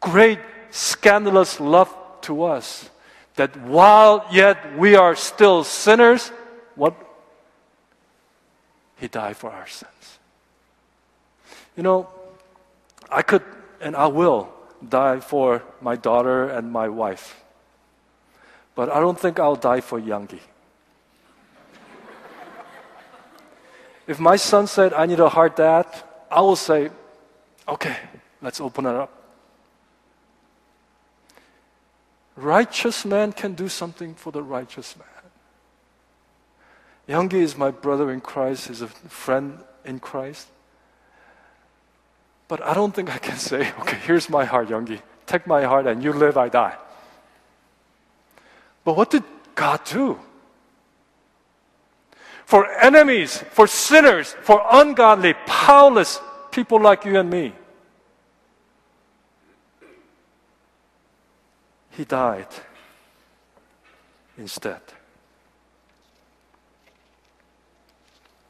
great, 0.00 0.40
scandalous 0.70 1.60
love 1.60 1.94
to 2.22 2.42
us. 2.42 2.90
That 3.36 3.56
while 3.56 4.26
yet 4.32 4.76
we 4.76 4.96
are 4.96 5.14
still 5.14 5.62
sinners, 5.62 6.32
what? 6.74 6.96
He 8.96 9.06
died 9.06 9.36
for 9.36 9.52
our 9.52 9.68
sins. 9.68 10.18
You 11.76 11.84
know, 11.84 12.08
I 13.12 13.22
could 13.22 13.42
and 13.80 13.94
I 13.94 14.08
will 14.08 14.50
die 14.82 15.20
for 15.20 15.62
my 15.80 15.94
daughter 15.94 16.48
and 16.48 16.72
my 16.72 16.88
wife. 16.88 17.43
But 18.74 18.90
I 18.90 19.00
don't 19.00 19.18
think 19.18 19.38
I'll 19.38 19.56
die 19.56 19.80
for 19.80 20.00
Youngie. 20.00 20.40
If 24.06 24.20
my 24.20 24.36
son 24.36 24.66
said, 24.66 24.92
I 24.92 25.06
need 25.06 25.20
a 25.20 25.28
hard 25.28 25.54
dad, 25.54 25.86
I 26.30 26.40
will 26.40 26.56
say, 26.56 26.90
okay, 27.66 27.96
let's 28.42 28.60
open 28.60 28.86
it 28.86 28.94
up. 28.94 29.10
Righteous 32.36 33.04
man 33.04 33.32
can 33.32 33.54
do 33.54 33.68
something 33.68 34.14
for 34.14 34.32
the 34.32 34.42
righteous 34.42 34.96
man. 34.96 35.06
Youngie 37.08 37.42
is 37.42 37.56
my 37.56 37.70
brother 37.70 38.10
in 38.10 38.20
Christ, 38.20 38.68
he's 38.68 38.82
a 38.82 38.88
friend 38.88 39.58
in 39.84 40.00
Christ. 40.00 40.48
But 42.48 42.62
I 42.62 42.74
don't 42.74 42.94
think 42.94 43.14
I 43.14 43.18
can 43.18 43.36
say, 43.36 43.70
okay, 43.80 43.98
here's 43.98 44.28
my 44.28 44.44
heart, 44.44 44.68
Youngie. 44.68 45.00
Take 45.26 45.46
my 45.46 45.62
heart 45.62 45.86
and 45.86 46.02
you 46.02 46.12
live, 46.12 46.36
I 46.36 46.48
die. 46.48 46.76
But 48.84 48.96
what 48.96 49.10
did 49.10 49.24
God 49.54 49.80
do? 49.84 50.20
for 52.44 52.70
enemies, 52.70 53.38
for 53.50 53.66
sinners, 53.66 54.36
for 54.42 54.64
ungodly, 54.70 55.34
powerless 55.44 56.20
people 56.52 56.80
like 56.80 57.04
you 57.04 57.18
and 57.18 57.28
me. 57.28 57.52
He 61.90 62.04
died 62.04 62.46
instead. 64.38 64.80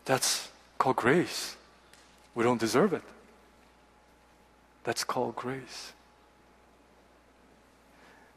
That's 0.04 0.50
called 0.76 0.96
grace. 0.96 1.56
We 2.34 2.44
don't 2.44 2.60
deserve 2.60 2.92
it. 2.92 3.02
That's 4.82 5.02
called 5.02 5.34
grace. 5.34 5.93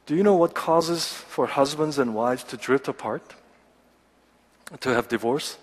Do 0.07 0.15
you 0.15 0.23
know 0.23 0.35
what 0.35 0.55
causes 0.55 1.05
for 1.05 1.45
husbands 1.45 1.99
and 1.99 2.15
wives 2.15 2.43
to 2.45 2.57
drift 2.57 2.87
apart? 2.87 3.35
to 4.79 4.89
have 4.89 5.07
divorce. 5.07 5.57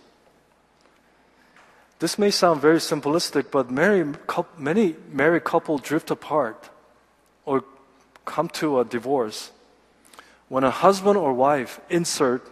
This 1.99 2.19
may 2.19 2.31
sound 2.31 2.61
very 2.61 2.79
simplistic, 2.79 3.51
but 3.51 3.71
many, 3.71 4.13
many 4.59 4.97
married 5.11 5.45
couples 5.45 5.83
drift 5.83 6.11
apart 6.11 6.71
or 7.45 7.65
come 8.25 8.49
to 8.49 8.81
a 8.81 8.85
divorce 8.85 9.53
when 10.49 10.65
a 10.65 10.71
husband 10.71 11.17
or 11.17 11.33
wife 11.33 11.81
insert 11.89 12.51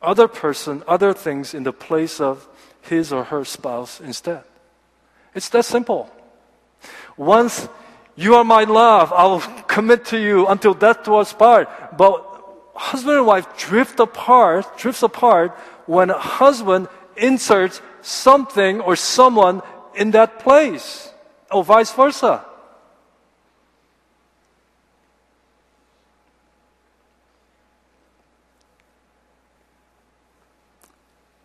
other 0.00 0.28
person, 0.28 0.82
other 0.86 1.12
things 1.12 1.54
in 1.54 1.62
the 1.62 1.72
place 1.72 2.20
of 2.20 2.48
his 2.82 3.12
or 3.12 3.24
her 3.24 3.44
spouse 3.44 4.00
instead. 4.00 4.42
It's 5.34 5.48
that 5.50 5.64
simple. 5.64 6.10
Once 7.16 7.68
you 8.16 8.34
are 8.34 8.44
my 8.44 8.64
love, 8.64 9.12
I 9.12 9.24
will 9.24 9.40
commit 9.66 10.04
to 10.06 10.18
you 10.18 10.46
until 10.46 10.74
death 10.74 11.04
do 11.04 11.16
us 11.16 11.32
part. 11.32 11.68
But 11.96 12.24
husband 12.74 13.18
and 13.18 13.26
wife 13.26 13.56
drift 13.56 14.00
apart, 14.00 14.76
drifts 14.76 15.02
apart 15.02 15.52
when 15.86 16.10
a 16.10 16.18
husband 16.18 16.88
inserts 17.16 17.80
something 18.02 18.80
or 18.80 18.96
someone 18.96 19.62
in 19.94 20.10
that 20.12 20.38
place, 20.38 21.12
or 21.50 21.64
vice 21.64 21.92
versa. 21.92 22.44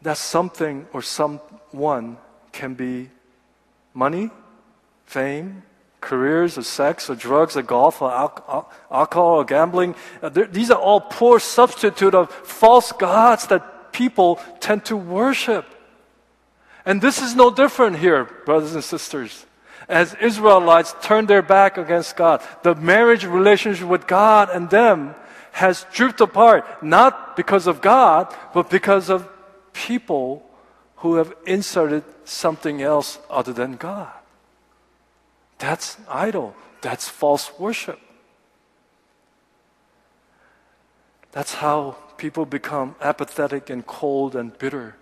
That 0.02 0.18
something 0.18 0.88
or 0.94 1.02
someone 1.02 2.18
can 2.54 2.74
be 2.74 3.10
money, 3.94 4.30
fame, 5.06 5.64
careers, 6.02 6.58
or 6.58 6.64
sex, 6.64 7.10
or 7.10 7.16
drugs, 7.16 7.58
or 7.58 7.64
golf, 7.64 8.02
or 8.02 8.12
alcohol, 8.12 9.40
or 9.40 9.46
gambling. 9.46 9.96
Uh, 10.22 10.30
these 10.30 10.72
are 10.72 10.80
all 10.80 11.02
poor 11.02 11.40
substitute 11.40 12.14
of 12.14 12.32
false 12.32 12.92
gods 12.92 13.48
that 13.48 13.92
people 13.92 14.40
tend 14.60 14.86
to 14.86 14.96
worship. 14.96 15.66
And 16.86 17.02
this 17.02 17.22
is 17.22 17.36
no 17.36 17.52
different 17.52 17.98
here, 17.98 18.26
brothers 18.46 18.74
and 18.74 18.84
sisters. 18.84 19.46
As 19.90 20.14
Israelites 20.16 20.96
turn 21.02 21.26
their 21.26 21.42
back 21.42 21.78
against 21.78 22.16
God, 22.16 22.42
the 22.64 22.76
marriage 22.76 23.26
relationship 23.26 23.88
with 23.88 24.08
God 24.08 24.50
and 24.50 24.70
them 24.70 25.16
has 25.52 25.86
drifted 25.92 26.24
apart, 26.24 26.84
not 26.84 27.36
because 27.36 27.68
of 27.68 27.82
God, 27.82 28.34
but 28.54 28.70
because 28.70 29.10
of 29.10 29.28
people 29.74 30.46
who 30.98 31.16
have 31.16 31.34
inserted 31.46 32.04
something 32.26 32.82
else 32.82 33.20
other 33.30 33.54
than 33.54 33.76
God. 33.76 34.17
That's 35.60 35.98
idol. 36.10 36.56
That's 36.82 37.08
false 37.10 37.52
worship. 37.60 38.00
That's 41.32 41.56
how 41.56 41.98
people 42.18 42.46
become 42.46 42.96
apathetic 43.02 43.70
and 43.70 43.86
cold 43.86 44.36
and 44.36 44.58
bitter 44.58 44.96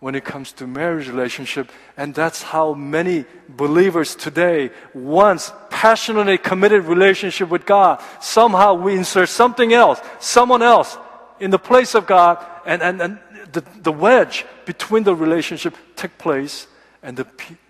when 0.00 0.14
it 0.14 0.24
comes 0.24 0.52
to 0.52 0.66
marriage 0.66 1.08
relationship 1.08 1.70
and 1.96 2.14
that's 2.14 2.42
how 2.42 2.74
many 2.74 3.24
believers 3.48 4.14
today 4.14 4.70
once 4.94 5.52
passionately 5.70 6.38
committed 6.38 6.84
relationship 6.84 7.48
with 7.48 7.66
God, 7.66 8.02
somehow 8.20 8.74
we 8.74 8.96
insert 8.96 9.28
something 9.28 9.72
else, 9.72 10.00
someone 10.20 10.62
else 10.62 10.96
in 11.40 11.50
the 11.50 11.58
place 11.58 11.94
of 11.94 12.06
God, 12.06 12.44
and, 12.64 12.82
and, 12.82 13.00
and 13.00 13.18
the, 13.52 13.62
the 13.82 13.92
wedge 13.92 14.46
between 14.64 15.02
the 15.04 15.14
relationship 15.14 15.74
take 15.94 16.16
place, 16.18 16.66
and 17.02 17.16
the, 17.16 17.26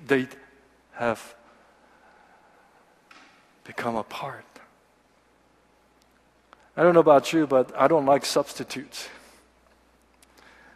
they 0.06 0.28
have 0.92 1.34
become 3.66 3.96
apart. 3.96 4.44
I 6.76 6.82
don't 6.82 6.94
know 6.94 7.00
about 7.00 7.32
you, 7.32 7.46
but 7.46 7.72
I 7.76 7.88
don't 7.88 8.06
like 8.06 8.24
substitutes. 8.24 9.08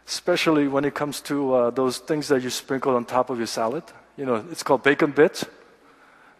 Especially 0.07 0.67
when 0.67 0.83
it 0.83 0.95
comes 0.95 1.21
to 1.21 1.53
uh, 1.53 1.69
those 1.69 1.99
things 1.99 2.27
that 2.29 2.41
you 2.41 2.49
sprinkle 2.49 2.95
on 2.95 3.05
top 3.05 3.29
of 3.29 3.37
your 3.37 3.47
salad. 3.47 3.83
You 4.17 4.25
know, 4.25 4.43
it's 4.51 4.63
called 4.63 4.83
bacon 4.83 5.11
bits. 5.11 5.45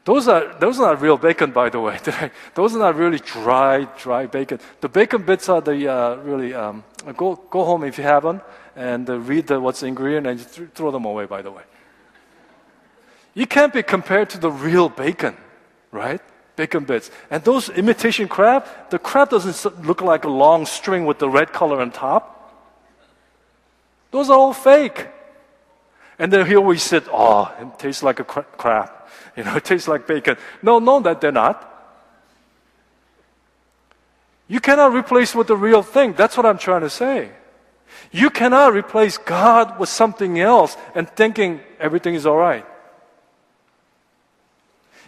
Those 0.03 0.27
are, 0.27 0.55
those 0.59 0.79
are 0.79 0.93
not 0.93 1.01
real 1.01 1.17
bacon, 1.17 1.51
by 1.51 1.69
the 1.69 1.79
way. 1.79 1.99
those 2.55 2.75
are 2.75 2.79
not 2.79 2.95
really 2.95 3.19
dry, 3.19 3.87
dry 3.99 4.25
bacon. 4.25 4.59
The 4.81 4.89
bacon 4.89 5.21
bits 5.21 5.47
are 5.47 5.61
the 5.61 5.87
uh, 5.87 6.15
really, 6.15 6.55
um, 6.55 6.83
go, 7.15 7.35
go 7.35 7.63
home 7.63 7.83
if 7.83 7.99
you 7.99 8.03
haven't 8.03 8.41
and 8.75 9.07
uh, 9.07 9.19
read 9.19 9.45
the, 9.45 9.59
what's 9.59 9.81
the 9.81 9.87
ingredient 9.87 10.25
and 10.25 10.39
th- 10.39 10.69
throw 10.73 10.89
them 10.89 11.05
away, 11.05 11.25
by 11.25 11.43
the 11.43 11.51
way. 11.51 11.63
You 13.35 13.45
can't 13.45 13.71
be 13.71 13.83
compared 13.83 14.31
to 14.31 14.39
the 14.39 14.49
real 14.49 14.89
bacon, 14.89 15.37
right? 15.91 16.21
Bacon 16.61 16.83
bits. 16.83 17.09
And 17.31 17.43
those 17.43 17.69
imitation 17.69 18.27
crab, 18.27 18.67
the 18.91 18.99
crab 18.99 19.31
doesn't 19.31 19.83
look 19.83 19.99
like 19.99 20.25
a 20.25 20.29
long 20.29 20.67
string 20.67 21.07
with 21.07 21.17
the 21.17 21.27
red 21.27 21.51
color 21.51 21.81
on 21.81 21.89
top. 21.89 22.53
Those 24.11 24.29
are 24.29 24.37
all 24.37 24.53
fake. 24.53 25.07
And 26.19 26.31
then 26.31 26.45
here 26.45 26.61
we 26.61 26.77
sit, 26.77 27.05
oh, 27.11 27.51
it 27.59 27.79
tastes 27.79 28.03
like 28.03 28.19
a 28.19 28.23
crab. 28.23 28.91
You 29.35 29.43
know, 29.43 29.55
it 29.55 29.65
tastes 29.65 29.87
like 29.87 30.05
bacon. 30.05 30.37
No, 30.61 30.77
no, 30.77 30.99
that 30.99 31.19
they're 31.19 31.31
not. 31.31 31.57
You 34.47 34.59
cannot 34.59 34.93
replace 34.93 35.33
with 35.33 35.47
the 35.47 35.57
real 35.57 35.81
thing. 35.81 36.13
That's 36.13 36.37
what 36.37 36.45
I'm 36.45 36.59
trying 36.59 36.81
to 36.81 36.91
say. 36.91 37.31
You 38.11 38.29
cannot 38.29 38.73
replace 38.73 39.17
God 39.17 39.79
with 39.79 39.89
something 39.89 40.39
else 40.39 40.77
and 40.93 41.09
thinking 41.09 41.59
everything 41.79 42.13
is 42.13 42.27
all 42.27 42.37
right. 42.37 42.67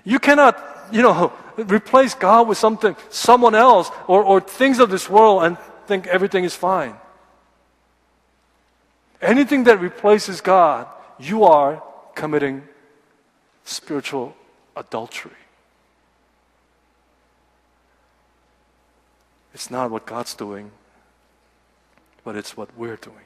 You 0.04 0.18
cannot, 0.18 0.58
you 0.92 1.04
know, 1.04 1.32
replace 1.58 2.14
God 2.14 2.48
with 2.48 2.58
something, 2.58 2.96
someone 3.10 3.56
else, 3.56 3.90
or, 4.08 4.24
or 4.24 4.42
things 4.42 4.80
of 4.80 4.90
this 4.90 5.10
world 5.10 5.44
and 5.44 5.58
think 5.88 6.08
everything 6.08 6.44
is 6.44 6.56
fine. 6.56 6.96
Anything 9.22 9.64
that 9.66 9.80
replaces 9.80 10.42
God, 10.42 10.88
you 11.20 11.44
are 11.46 11.82
committing 12.16 12.64
spiritual 13.64 14.36
adultery. 14.76 15.32
It's 19.54 19.70
not 19.70 19.92
what 19.92 20.06
God's 20.06 20.34
doing, 20.34 20.72
but 22.24 22.36
it's 22.36 22.58
what 22.58 22.70
we're 22.76 22.98
doing. 22.98 23.26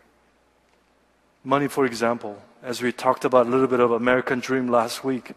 Money, 1.43 1.67
for 1.67 1.85
example, 1.85 2.41
as 2.61 2.81
we 2.81 2.91
talked 2.91 3.23
about 3.23 3.47
a 3.47 3.49
little 3.49 3.67
bit 3.67 3.79
of 3.79 3.91
American 3.91 4.39
dream 4.39 4.67
last 4.67 5.03
week. 5.03 5.31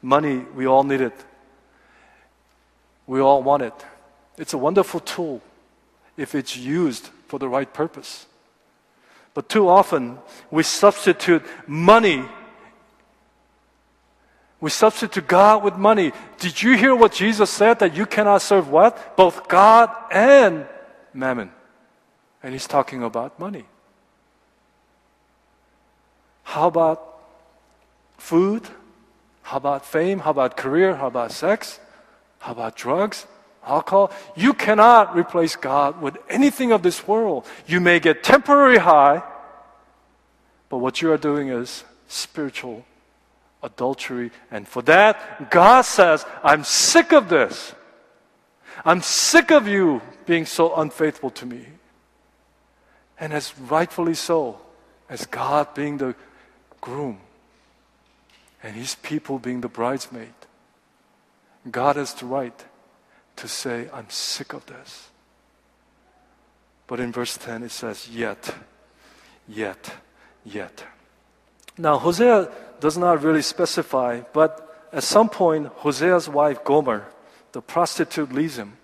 Money, 0.00 0.38
we 0.54 0.66
all 0.66 0.82
need 0.82 1.00
it. 1.00 1.12
We 3.06 3.20
all 3.20 3.42
want 3.42 3.62
it. 3.62 3.74
It's 4.38 4.54
a 4.54 4.58
wonderful 4.58 5.00
tool 5.00 5.42
if 6.16 6.34
it's 6.34 6.56
used 6.56 7.10
for 7.28 7.38
the 7.38 7.48
right 7.48 7.72
purpose. 7.72 8.26
But 9.34 9.48
too 9.48 9.68
often, 9.68 10.18
we 10.50 10.62
substitute 10.62 11.42
money 11.66 12.24
we 14.64 14.70
substitute 14.70 15.26
God 15.26 15.62
with 15.62 15.76
money. 15.76 16.12
Did 16.38 16.62
you 16.62 16.74
hear 16.74 16.94
what 16.96 17.12
Jesus 17.12 17.50
said 17.50 17.80
that 17.80 17.94
you 17.94 18.06
cannot 18.06 18.40
serve 18.40 18.70
what? 18.70 19.14
Both 19.14 19.46
God 19.46 19.90
and 20.10 20.66
mammon. 21.12 21.50
And 22.42 22.54
he's 22.54 22.66
talking 22.66 23.02
about 23.02 23.38
money. 23.38 23.66
How 26.44 26.68
about 26.68 27.20
food? 28.16 28.66
How 29.42 29.58
about 29.58 29.84
fame? 29.84 30.20
How 30.20 30.30
about 30.30 30.56
career? 30.56 30.94
How 30.94 31.08
about 31.08 31.30
sex? 31.30 31.78
How 32.44 32.52
about 32.52 32.76
drugs? 32.76 33.26
Alcohol? 33.66 34.12
You 34.36 34.52
cannot 34.52 35.16
replace 35.16 35.56
God 35.56 36.02
with 36.02 36.18
anything 36.28 36.72
of 36.72 36.82
this 36.82 37.08
world. 37.08 37.46
You 37.66 37.80
may 37.80 38.00
get 38.00 38.22
temporary 38.22 38.76
high, 38.76 39.22
but 40.68 40.76
what 40.76 41.00
you 41.00 41.10
are 41.10 41.16
doing 41.16 41.48
is 41.48 41.84
spiritual 42.06 42.84
adultery. 43.62 44.30
And 44.50 44.68
for 44.68 44.82
that, 44.82 45.50
God 45.50 45.86
says, 45.86 46.26
I'm 46.42 46.64
sick 46.64 47.14
of 47.14 47.30
this. 47.30 47.74
I'm 48.84 49.00
sick 49.00 49.50
of 49.50 49.66
you 49.66 50.02
being 50.26 50.44
so 50.44 50.74
unfaithful 50.74 51.30
to 51.30 51.46
me. 51.46 51.64
And 53.18 53.32
as 53.32 53.58
rightfully 53.58 54.12
so, 54.12 54.60
as 55.08 55.24
God 55.24 55.72
being 55.72 55.96
the 55.96 56.14
groom 56.82 57.20
and 58.62 58.76
his 58.76 58.96
people 58.96 59.38
being 59.38 59.62
the 59.62 59.68
bridesmaid, 59.68 60.43
God 61.70 61.96
has 61.96 62.14
the 62.14 62.26
right 62.26 62.64
to 63.36 63.48
say, 63.48 63.88
I'm 63.92 64.08
sick 64.10 64.52
of 64.52 64.66
this. 64.66 65.08
But 66.86 67.00
in 67.00 67.12
verse 67.12 67.36
10 67.36 67.62
it 67.62 67.70
says, 67.70 68.08
Yet, 68.08 68.54
yet, 69.48 69.92
yet. 70.44 70.84
Now, 71.78 71.98
Hosea 71.98 72.50
does 72.80 72.96
not 72.96 73.22
really 73.22 73.42
specify, 73.42 74.20
but 74.32 74.88
at 74.92 75.02
some 75.02 75.28
point, 75.28 75.68
Hosea's 75.68 76.28
wife 76.28 76.62
Gomer, 76.62 77.06
the 77.52 77.62
prostitute, 77.62 78.32
leaves 78.32 78.58
him. 78.58 78.76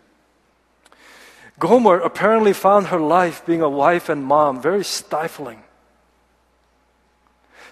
Gomer 1.59 2.01
apparently 2.01 2.55
found 2.55 2.87
her 2.87 2.99
life 2.99 3.45
being 3.45 3.61
a 3.61 3.69
wife 3.69 4.09
and 4.09 4.25
mom 4.25 4.61
very 4.61 4.83
stifling. 4.83 5.63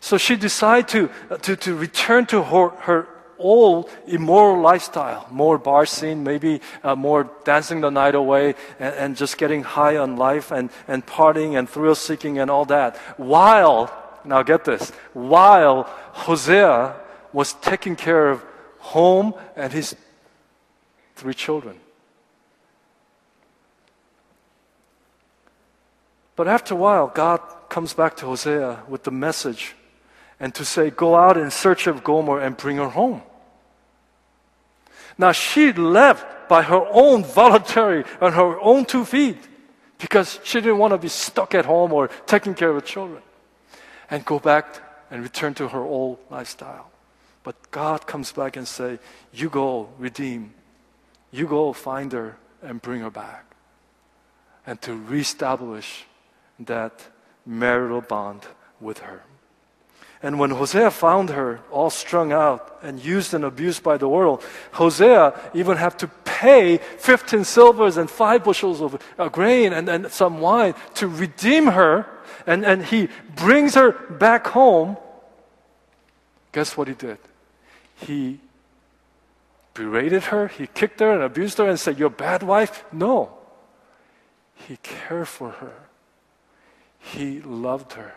So 0.01 0.19
she 0.19 0.37
decided 0.37 0.89
to, 0.89 1.39
to, 1.39 1.57
to 1.57 1.75
return 1.75 2.27
to 2.27 2.43
her, 2.43 2.69
her 2.69 3.09
old 3.39 3.91
immoral 4.07 4.61
lifestyle, 4.61 5.27
more 5.31 5.59
bar 5.59 5.87
scene, 5.87 6.25
maybe 6.25 6.61
uh, 6.83 6.95
more 6.95 7.31
dancing 7.45 7.81
the 7.81 7.91
night 7.91 8.15
away 8.15 8.55
and, 8.79 8.95
and 8.95 9.17
just 9.17 9.39
getting 9.39 9.63
high 9.63 9.97
on 9.97 10.17
life 10.17 10.51
and, 10.51 10.71
and 10.87 11.07
partying 11.07 11.59
and 11.59 11.69
thrill 11.69 11.95
seeking 11.95 12.39
and 12.39 12.51
all 12.51 12.65
that, 12.67 12.97
while 13.17 13.93
now 14.25 14.43
get 14.43 14.65
this. 14.65 14.91
While 15.13 15.85
Hosea 16.13 16.97
was 17.33 17.55
taking 17.55 17.97
care 17.97 18.31
of 18.31 18.45
home 18.79 19.35
and 19.57 19.73
his 19.73 19.97
three 21.17 21.35
children. 21.35 21.77
But 26.37 26.47
after 26.47 26.75
a 26.75 26.77
while, 26.77 27.09
God 27.09 27.41
comes 27.69 27.93
back 27.95 28.17
to 28.19 28.27
Hosea 28.27 28.85
with 28.89 29.03
the 29.03 29.11
message 29.11 29.75
and 30.41 30.55
to 30.55 30.65
say, 30.65 30.91
Go 30.91 31.15
out 31.15 31.37
in 31.37 31.51
search 31.51 31.87
of 31.87 32.05
Gomer 32.05 32.41
and 32.41 32.57
bring 32.57 32.77
her 32.77 32.89
home. 32.89 33.23
Now 35.17 35.33
she 35.33 35.73
left 35.73 36.49
by 36.49 36.63
her 36.63 36.87
own 36.91 37.25
voluntary, 37.25 38.05
on 38.21 38.33
her 38.33 38.59
own 38.61 38.85
two 38.85 39.05
feet, 39.05 39.39
because 39.99 40.39
she 40.45 40.61
didn't 40.61 40.79
want 40.79 40.93
to 40.93 40.99
be 40.99 41.09
stuck 41.09 41.55
at 41.55 41.67
home 41.67 41.93
or 41.93 42.09
taking 42.27 42.55
care 42.55 42.71
of 42.71 42.77
her 42.77 42.81
children 42.81 43.23
and 44.11 44.25
go 44.25 44.39
back 44.39 44.81
and 45.11 45.23
return 45.23 45.55
to 45.55 45.69
her 45.69 45.81
old 45.83 46.19
lifestyle. 46.31 46.91
But 47.43 47.71
God 47.71 48.07
comes 48.07 48.33
back 48.33 48.57
and 48.57 48.67
say, 48.67 48.99
"You 49.33 49.49
go 49.49 49.89
redeem, 49.99 50.55
you 51.31 51.47
go 51.47 51.73
find 51.73 52.13
her 52.13 52.37
and 52.63 52.81
bring 52.81 53.01
her 53.01 53.11
back, 53.11 53.45
and 54.67 54.81
to 54.83 54.95
reestablish 54.95 56.07
that 56.59 57.07
marital 57.45 58.01
bond 58.01 58.47
with 58.81 58.99
her." 58.99 59.23
And 60.23 60.39
when 60.39 60.51
Hosea 60.51 60.91
found 60.91 61.31
her 61.31 61.61
all 61.71 61.91
strung 61.91 62.33
out 62.33 62.79
and 62.83 63.03
used 63.03 63.35
and 63.35 63.45
abused 63.45 63.83
by 63.83 63.97
the 63.97 64.09
world, 64.09 64.43
Hosea 64.73 65.33
even 65.55 65.77
had 65.77 65.99
to 66.01 66.09
pay 66.25 66.79
15 66.79 67.45
silvers 67.45 67.97
and 67.97 68.11
five 68.11 68.43
bushels 68.43 68.81
of 68.81 69.01
uh, 69.19 69.29
grain 69.29 69.73
and, 69.73 69.89
and 69.89 70.11
some 70.11 70.41
wine 70.41 70.75
to 70.95 71.07
redeem 71.07 71.67
her 71.67 72.07
and, 72.47 72.65
and 72.65 72.85
he 72.85 73.09
brings 73.37 73.75
her 73.75 73.93
back 73.93 74.47
home, 74.47 74.97
guess 76.53 76.77
what 76.77 76.89
he 76.89 76.95
did? 76.95 77.19
He 77.97 78.41
berated 79.75 80.25
her, 80.25 80.49
he 80.49 80.67
kicked 80.67 81.01
her 81.01 81.13
and 81.13 81.23
abused 81.23 81.59
her 81.59 81.69
and 81.69 81.79
said, 81.79 81.99
You're 81.99 82.09
a 82.09 82.11
bad 82.11 82.43
wife? 82.43 82.85
No. 82.91 83.31
He 84.55 84.79
cared 84.79 85.29
for 85.29 85.51
her, 85.51 85.75
he 86.99 87.41
loved 87.41 87.93
her, 87.93 88.15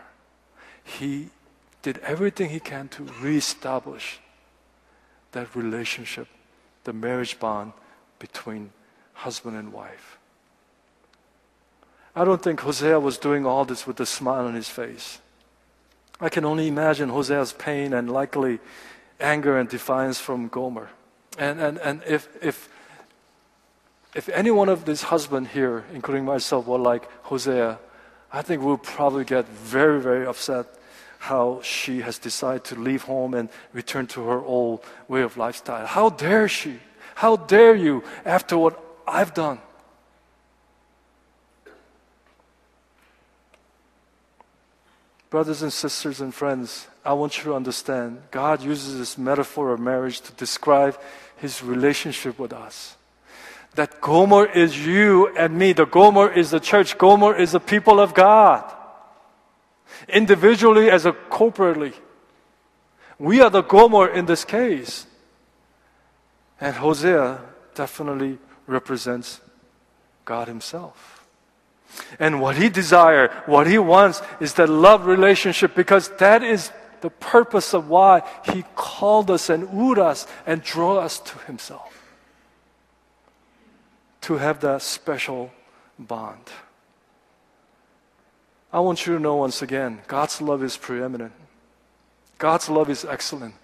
he 0.82 1.28
did 1.82 1.98
everything 1.98 2.50
he 2.50 2.60
can 2.60 2.88
to 2.88 3.04
reestablish 3.20 4.20
that 5.32 5.54
relationship, 5.54 6.28
the 6.84 6.92
marriage 6.92 7.38
bond 7.38 7.72
between 8.18 8.72
husband 9.14 9.56
and 9.56 9.72
wife. 9.72 10.18
I 12.14 12.24
don't 12.24 12.42
think 12.42 12.60
Hosea 12.60 13.00
was 13.00 13.18
doing 13.18 13.46
all 13.46 13.64
this 13.64 13.86
with 13.86 13.98
a 14.00 14.06
smile 14.06 14.46
on 14.46 14.54
his 14.54 14.68
face. 14.68 15.18
I 16.20 16.28
can 16.28 16.44
only 16.44 16.68
imagine 16.68 17.08
Hosea's 17.08 17.52
pain 17.52 17.92
and 17.92 18.10
likely 18.10 18.60
anger 19.18 19.58
and 19.58 19.68
defiance 19.68 20.20
from 20.20 20.48
Gomer. 20.48 20.90
And, 21.38 21.60
and, 21.60 21.78
and 21.78 22.02
if, 22.06 22.28
if, 22.42 22.68
if 24.14 24.28
any 24.28 24.50
one 24.50 24.68
of 24.68 24.84
these 24.84 25.02
husbands 25.02 25.50
here, 25.50 25.84
including 25.92 26.24
myself, 26.24 26.66
were 26.66 26.78
like 26.78 27.10
Hosea, 27.24 27.78
I 28.30 28.42
think 28.42 28.62
we'll 28.62 28.78
probably 28.78 29.24
get 29.24 29.48
very, 29.48 30.00
very 30.00 30.26
upset 30.26 30.66
how 31.22 31.60
she 31.62 32.00
has 32.00 32.18
decided 32.18 32.64
to 32.64 32.74
leave 32.74 33.04
home 33.04 33.32
and 33.32 33.48
return 33.72 34.08
to 34.08 34.24
her 34.24 34.40
old 34.40 34.84
way 35.06 35.22
of 35.22 35.36
lifestyle. 35.36 35.86
How 35.86 36.10
dare 36.10 36.48
she? 36.48 36.80
How 37.14 37.36
dare 37.36 37.76
you 37.76 38.02
after 38.24 38.58
what 38.58 38.82
I've 39.06 39.32
done? 39.32 39.60
Brothers 45.30 45.62
and 45.62 45.72
sisters 45.72 46.20
and 46.20 46.34
friends, 46.34 46.88
I 47.04 47.12
want 47.12 47.38
you 47.38 47.44
to 47.44 47.54
understand 47.54 48.20
God 48.32 48.60
uses 48.60 48.98
this 48.98 49.16
metaphor 49.16 49.72
of 49.72 49.78
marriage 49.78 50.22
to 50.22 50.32
describe 50.32 50.98
his 51.36 51.62
relationship 51.62 52.36
with 52.36 52.52
us. 52.52 52.96
That 53.76 54.00
Gomer 54.00 54.46
is 54.46 54.84
you 54.84 55.28
and 55.36 55.56
me. 55.56 55.72
The 55.72 55.86
Gomer 55.86 56.32
is 56.32 56.50
the 56.50 56.58
church. 56.58 56.98
Gomer 56.98 57.36
is 57.36 57.52
the 57.52 57.60
people 57.60 58.00
of 58.00 58.12
God. 58.12 58.64
Individually 60.08 60.90
as 60.90 61.06
a 61.06 61.12
corporately. 61.12 61.94
We 63.18 63.40
are 63.40 63.50
the 63.50 63.62
Gomer 63.62 64.08
in 64.08 64.26
this 64.26 64.44
case. 64.44 65.06
And 66.60 66.76
Hosea 66.76 67.40
definitely 67.74 68.38
represents 68.66 69.40
God 70.24 70.48
Himself. 70.48 71.22
And 72.18 72.40
what 72.40 72.56
he 72.56 72.68
desires, 72.68 73.30
what 73.46 73.66
he 73.66 73.78
wants 73.78 74.22
is 74.40 74.54
that 74.54 74.68
love 74.68 75.06
relationship 75.06 75.74
because 75.74 76.08
that 76.16 76.42
is 76.42 76.70
the 77.00 77.10
purpose 77.10 77.74
of 77.74 77.88
why 77.88 78.22
he 78.44 78.64
called 78.74 79.30
us 79.30 79.50
and 79.50 79.72
wooed 79.72 79.98
us 79.98 80.26
and 80.46 80.62
drew 80.62 80.96
us 80.96 81.18
to 81.18 81.38
himself. 81.40 82.14
To 84.22 84.36
have 84.36 84.60
that 84.60 84.82
special 84.82 85.50
bond. 85.98 86.44
I 88.72 88.80
want 88.80 89.06
you 89.06 89.14
to 89.14 89.20
know 89.20 89.36
once 89.36 89.62
again 89.62 90.00
God's 90.06 90.40
love 90.40 90.62
is 90.62 90.76
preeminent. 90.76 91.32
God's 92.38 92.68
love 92.68 92.88
is 92.90 93.04
excellent. 93.04 93.54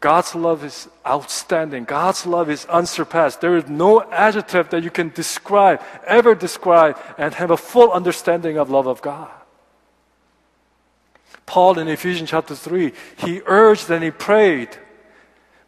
God's 0.00 0.34
love 0.34 0.62
is 0.62 0.88
outstanding. 1.04 1.84
God's 1.84 2.24
love 2.24 2.48
is 2.50 2.66
unsurpassed. 2.66 3.40
There 3.40 3.56
is 3.56 3.68
no 3.68 4.02
adjective 4.12 4.70
that 4.70 4.84
you 4.84 4.90
can 4.90 5.08
describe, 5.08 5.82
ever 6.06 6.36
describe, 6.36 6.96
and 7.16 7.34
have 7.34 7.50
a 7.50 7.56
full 7.56 7.90
understanding 7.90 8.58
of 8.58 8.70
love 8.70 8.86
of 8.86 9.02
God. 9.02 9.30
Paul 11.46 11.80
in 11.80 11.88
Ephesians 11.88 12.30
chapter 12.30 12.54
3, 12.54 12.92
he 13.16 13.42
urged 13.46 13.90
and 13.90 14.04
he 14.04 14.12
prayed, 14.12 14.68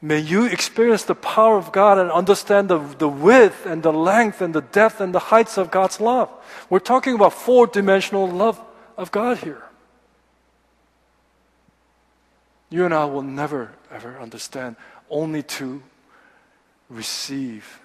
May 0.00 0.20
you 0.20 0.44
experience 0.44 1.02
the 1.02 1.16
power 1.16 1.56
of 1.56 1.72
God 1.72 1.98
and 1.98 2.10
understand 2.12 2.68
the, 2.68 2.78
the 2.78 3.08
width 3.08 3.66
and 3.66 3.82
the 3.82 3.92
length 3.92 4.40
and 4.40 4.54
the 4.54 4.62
depth 4.62 5.00
and 5.00 5.12
the 5.12 5.18
heights 5.18 5.58
of 5.58 5.72
God's 5.72 6.00
love. 6.00 6.30
We're 6.68 6.78
talking 6.78 7.14
about 7.14 7.32
four 7.32 7.66
dimensional 7.66 8.28
love 8.28 8.60
of 9.00 9.10
God 9.10 9.38
here. 9.38 9.62
You 12.68 12.84
and 12.84 12.92
I 12.92 13.06
will 13.06 13.22
never, 13.22 13.72
ever 13.90 14.20
understand, 14.20 14.76
only 15.08 15.42
to 15.42 15.82
receive 16.90 17.80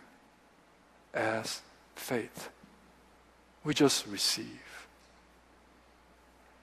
as 1.13 1.61
faith. 1.95 2.49
We 3.63 3.73
just 3.73 4.05
receive. 4.07 4.87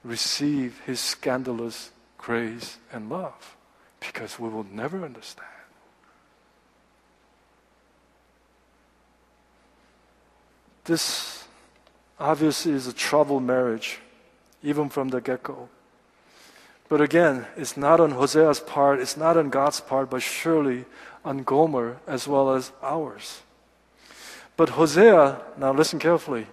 Receive 0.03 0.79
His 0.85 0.99
scandalous 0.99 1.89
grace 2.19 2.77
and 2.91 3.09
love 3.09 3.57
because 3.99 4.39
we 4.39 4.49
will 4.49 4.67
never 4.71 5.03
understand. 5.03 5.47
This 10.83 11.45
obviously 12.19 12.73
is 12.73 12.85
a 12.85 12.93
troubled 12.93 13.41
marriage, 13.43 13.99
even 14.63 14.89
from 14.89 15.09
the 15.09 15.21
get 15.21 15.43
go. 15.43 15.69
But 16.89 17.01
again, 17.01 17.45
it's 17.55 17.75
not 17.75 17.99
on 17.99 18.11
Hosea's 18.11 18.59
part, 18.59 18.99
it's 18.99 19.17
not 19.17 19.37
on 19.37 19.49
God's 19.49 19.79
part, 19.79 20.09
but 20.09 20.21
surely 20.21 20.85
on 21.25 21.43
Gomer 21.43 21.97
as 22.07 22.27
well 22.27 22.53
as 22.53 22.71
ours. 22.81 23.41
But 24.55 24.69
Hosea, 24.69 25.41
now 25.57 25.73
listen 25.73 25.99
carefully, 25.99 26.47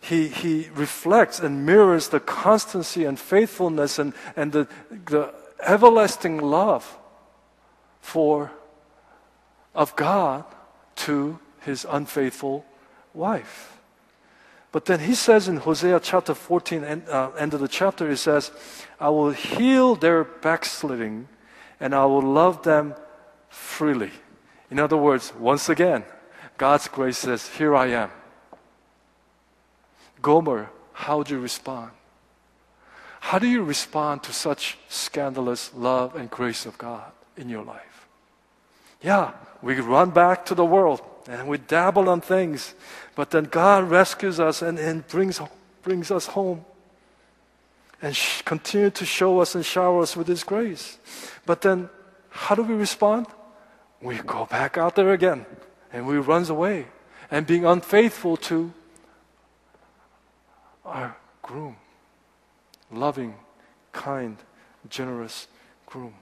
he, 0.00 0.28
he 0.28 0.68
reflects 0.74 1.40
and 1.40 1.66
mirrors 1.66 2.08
the 2.08 2.20
constancy 2.20 3.04
and 3.04 3.18
faithfulness 3.18 3.98
and, 3.98 4.14
and 4.36 4.52
the, 4.52 4.68
the 5.06 5.34
everlasting 5.62 6.38
love 6.38 6.96
for 8.00 8.50
of 9.74 9.94
God 9.96 10.44
to 10.96 11.38
his 11.60 11.86
unfaithful 11.88 12.64
wife. 13.12 13.79
But 14.72 14.84
then 14.84 15.00
he 15.00 15.14
says 15.14 15.48
in 15.48 15.56
Hosea 15.56 16.00
chapter 16.00 16.34
14, 16.34 16.84
end, 16.84 17.08
uh, 17.08 17.30
end 17.36 17.54
of 17.54 17.60
the 17.60 17.68
chapter, 17.68 18.08
he 18.08 18.16
says, 18.16 18.52
I 19.00 19.08
will 19.08 19.30
heal 19.30 19.96
their 19.96 20.22
backsliding 20.22 21.28
and 21.80 21.94
I 21.94 22.04
will 22.04 22.22
love 22.22 22.62
them 22.62 22.94
freely. 23.48 24.12
In 24.70 24.78
other 24.78 24.96
words, 24.96 25.32
once 25.34 25.68
again, 25.68 26.04
God's 26.56 26.86
grace 26.86 27.18
says, 27.18 27.48
Here 27.48 27.74
I 27.74 27.86
am. 27.86 28.10
Gomer, 30.22 30.70
how 30.92 31.22
do 31.22 31.34
you 31.34 31.40
respond? 31.40 31.90
How 33.20 33.38
do 33.38 33.48
you 33.48 33.64
respond 33.64 34.22
to 34.24 34.32
such 34.32 34.78
scandalous 34.88 35.72
love 35.74 36.14
and 36.14 36.30
grace 36.30 36.64
of 36.64 36.78
God 36.78 37.10
in 37.36 37.48
your 37.48 37.64
life? 37.64 38.06
Yeah, 39.02 39.32
we 39.62 39.74
run 39.80 40.10
back 40.10 40.46
to 40.46 40.54
the 40.54 40.64
world 40.64 41.00
and 41.28 41.48
we 41.48 41.58
dabble 41.58 42.08
on 42.08 42.20
things, 42.20 42.74
but 43.14 43.30
then 43.30 43.44
God 43.44 43.90
rescues 43.90 44.40
us 44.40 44.62
and, 44.62 44.78
and 44.78 45.06
brings, 45.08 45.40
brings 45.82 46.10
us 46.10 46.26
home 46.26 46.64
and 48.02 48.16
sh- 48.16 48.42
continue 48.42 48.90
to 48.90 49.04
show 49.04 49.40
us 49.40 49.54
and 49.54 49.64
shower 49.64 50.02
us 50.02 50.16
with 50.16 50.26
His 50.26 50.44
grace. 50.44 50.98
But 51.46 51.60
then, 51.60 51.90
how 52.30 52.54
do 52.54 52.62
we 52.62 52.74
respond? 52.74 53.26
We 54.00 54.18
go 54.18 54.46
back 54.46 54.78
out 54.78 54.96
there 54.96 55.12
again 55.12 55.44
and 55.92 56.06
we 56.06 56.16
runs 56.16 56.48
away 56.48 56.86
and 57.30 57.46
being 57.46 57.64
unfaithful 57.64 58.36
to 58.36 58.72
our 60.84 61.16
groom, 61.42 61.76
loving, 62.90 63.34
kind, 63.92 64.36
generous 64.88 65.46
groom. 65.86 66.14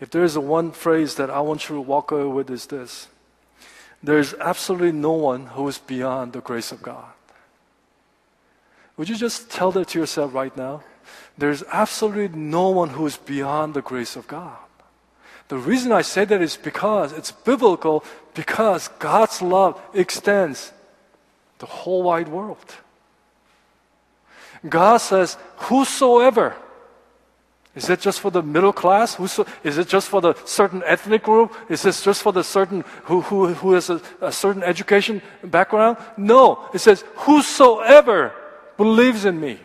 If 0.00 0.10
there 0.10 0.24
is 0.24 0.36
a 0.36 0.40
one 0.40 0.72
phrase 0.72 1.16
that 1.16 1.30
I 1.30 1.40
want 1.40 1.68
you 1.68 1.74
to 1.76 1.80
walk 1.80 2.10
away 2.12 2.24
with 2.24 2.50
is 2.50 2.66
this. 2.66 3.08
There 4.02 4.18
is 4.18 4.34
absolutely 4.40 4.92
no 4.92 5.12
one 5.12 5.46
who 5.46 5.66
is 5.66 5.78
beyond 5.78 6.32
the 6.32 6.40
grace 6.40 6.70
of 6.70 6.82
God. 6.82 7.12
Would 8.96 9.08
you 9.08 9.16
just 9.16 9.50
tell 9.50 9.72
that 9.72 9.88
to 9.88 9.98
yourself 9.98 10.34
right 10.34 10.56
now? 10.56 10.82
There's 11.36 11.62
absolutely 11.72 12.36
no 12.36 12.68
one 12.70 12.90
who 12.90 13.06
is 13.06 13.16
beyond 13.16 13.74
the 13.74 13.82
grace 13.82 14.16
of 14.16 14.26
God. 14.26 14.58
The 15.48 15.56
reason 15.56 15.92
I 15.92 16.02
say 16.02 16.24
that 16.26 16.42
is 16.42 16.56
because 16.56 17.12
it's 17.12 17.32
biblical, 17.32 18.04
because 18.34 18.88
God's 18.98 19.40
love 19.40 19.80
extends 19.94 20.72
the 21.58 21.66
whole 21.66 22.02
wide 22.02 22.28
world. 22.28 22.74
God 24.68 24.98
says, 24.98 25.36
Whosoever 25.56 26.56
is 27.78 27.88
it 27.88 28.00
just 28.00 28.18
for 28.18 28.32
the 28.32 28.42
middle 28.42 28.72
class? 28.72 29.14
Who's, 29.14 29.38
is 29.62 29.78
it 29.78 29.86
just 29.86 30.08
for 30.08 30.20
the 30.20 30.34
certain 30.44 30.82
ethnic 30.84 31.22
group? 31.22 31.54
Is 31.68 31.82
this 31.82 32.02
just 32.02 32.22
for 32.22 32.32
the 32.32 32.42
certain 32.42 32.82
who, 33.04 33.20
who, 33.20 33.54
who 33.54 33.72
has 33.74 33.88
a, 33.88 34.00
a 34.20 34.32
certain 34.32 34.64
education 34.64 35.22
background? 35.44 35.96
No. 36.16 36.68
It 36.74 36.80
says, 36.80 37.04
whosoever 37.14 38.32
believes 38.76 39.24
in 39.24 39.40
me. 39.40 39.60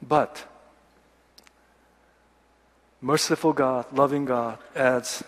But 0.00 0.44
merciful 3.00 3.52
God, 3.52 3.86
loving 3.92 4.26
God 4.26 4.58
adds 4.76 5.24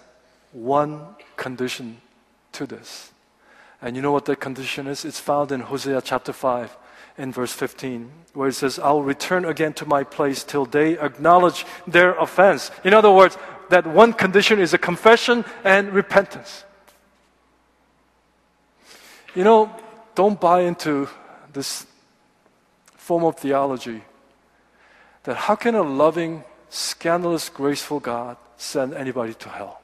one 0.53 1.17
condition 1.37 2.01
to 2.53 2.67
this. 2.67 3.12
And 3.83 3.97
you 3.97 4.03
know 4.03 4.13
what 4.13 4.25
that 4.27 4.41
condition 4.41 4.87
is? 4.87 5.05
It's 5.05 5.19
found 5.19 5.51
in 5.51 5.61
Hosea 5.61 6.01
chapter 6.03 6.33
5 6.33 6.79
in 7.19 7.33
verse 7.33 7.53
15, 7.53 8.11
where 8.33 8.49
it 8.49 8.55
says, 8.55 8.79
I'll 8.79 9.03
return 9.03 9.45
again 9.45 9.73
to 9.75 9.87
my 9.87 10.05
place 10.05 10.45
till 10.45 10.65
they 10.65 10.99
acknowledge 10.99 11.67
their 11.87 12.15
offense. 12.15 12.71
In 12.85 12.95
other 12.95 13.11
words, 13.11 13.37
that 13.71 13.87
one 13.87 14.13
condition 14.13 14.61
is 14.61 14.73
a 14.73 14.79
confession 14.79 15.45
and 15.65 15.93
repentance. 15.93 16.65
You 19.35 19.45
know, 19.45 19.75
don't 20.15 20.41
buy 20.41 20.63
into 20.63 21.09
this 21.53 21.87
form 22.95 23.25
of 23.25 23.37
theology 23.37 24.03
that 25.25 25.37
how 25.37 25.57
can 25.57 25.75
a 25.75 25.83
loving, 25.83 26.45
scandalous, 26.71 27.49
graceful 27.49 27.99
God 28.01 28.37
send 28.57 28.95
anybody 28.95 29.35
to 29.35 29.49
hell? 29.49 29.82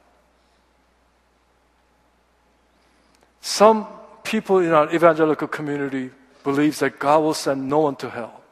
Some 3.48 3.86
people 4.24 4.58
in 4.58 4.72
our 4.72 4.94
evangelical 4.94 5.48
community 5.48 6.10
believes 6.44 6.80
that 6.80 6.98
God 6.98 7.20
will 7.20 7.32
send 7.32 7.66
no 7.66 7.78
one 7.78 7.96
to 7.96 8.10
hell. 8.10 8.42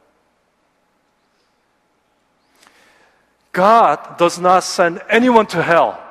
God 3.51 4.17
does 4.17 4.39
not 4.39 4.63
send 4.63 4.99
anyone 5.07 5.45
to 5.47 5.61
hell. 5.61 6.01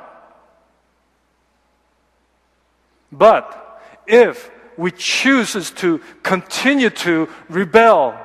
But 3.10 3.82
if 4.06 4.52
we 4.76 4.92
chooses 4.92 5.72
to 5.82 6.00
continue 6.22 6.90
to 6.90 7.28
rebel 7.48 8.16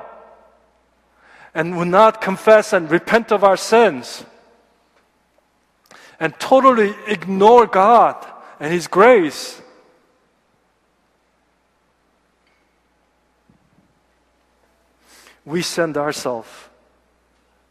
and 1.56 1.76
will 1.76 1.86
not 1.86 2.22
confess 2.22 2.72
and 2.72 2.92
repent 2.92 3.32
of 3.32 3.44
our 3.44 3.58
sins 3.58 4.24
and 6.20 6.40
totally 6.40 6.94
ignore 7.08 7.66
God 7.66 8.16
and 8.60 8.72
His 8.72 8.86
grace, 8.86 9.61
we 15.46 15.62
send 15.62 15.98
ourselves 15.98 16.50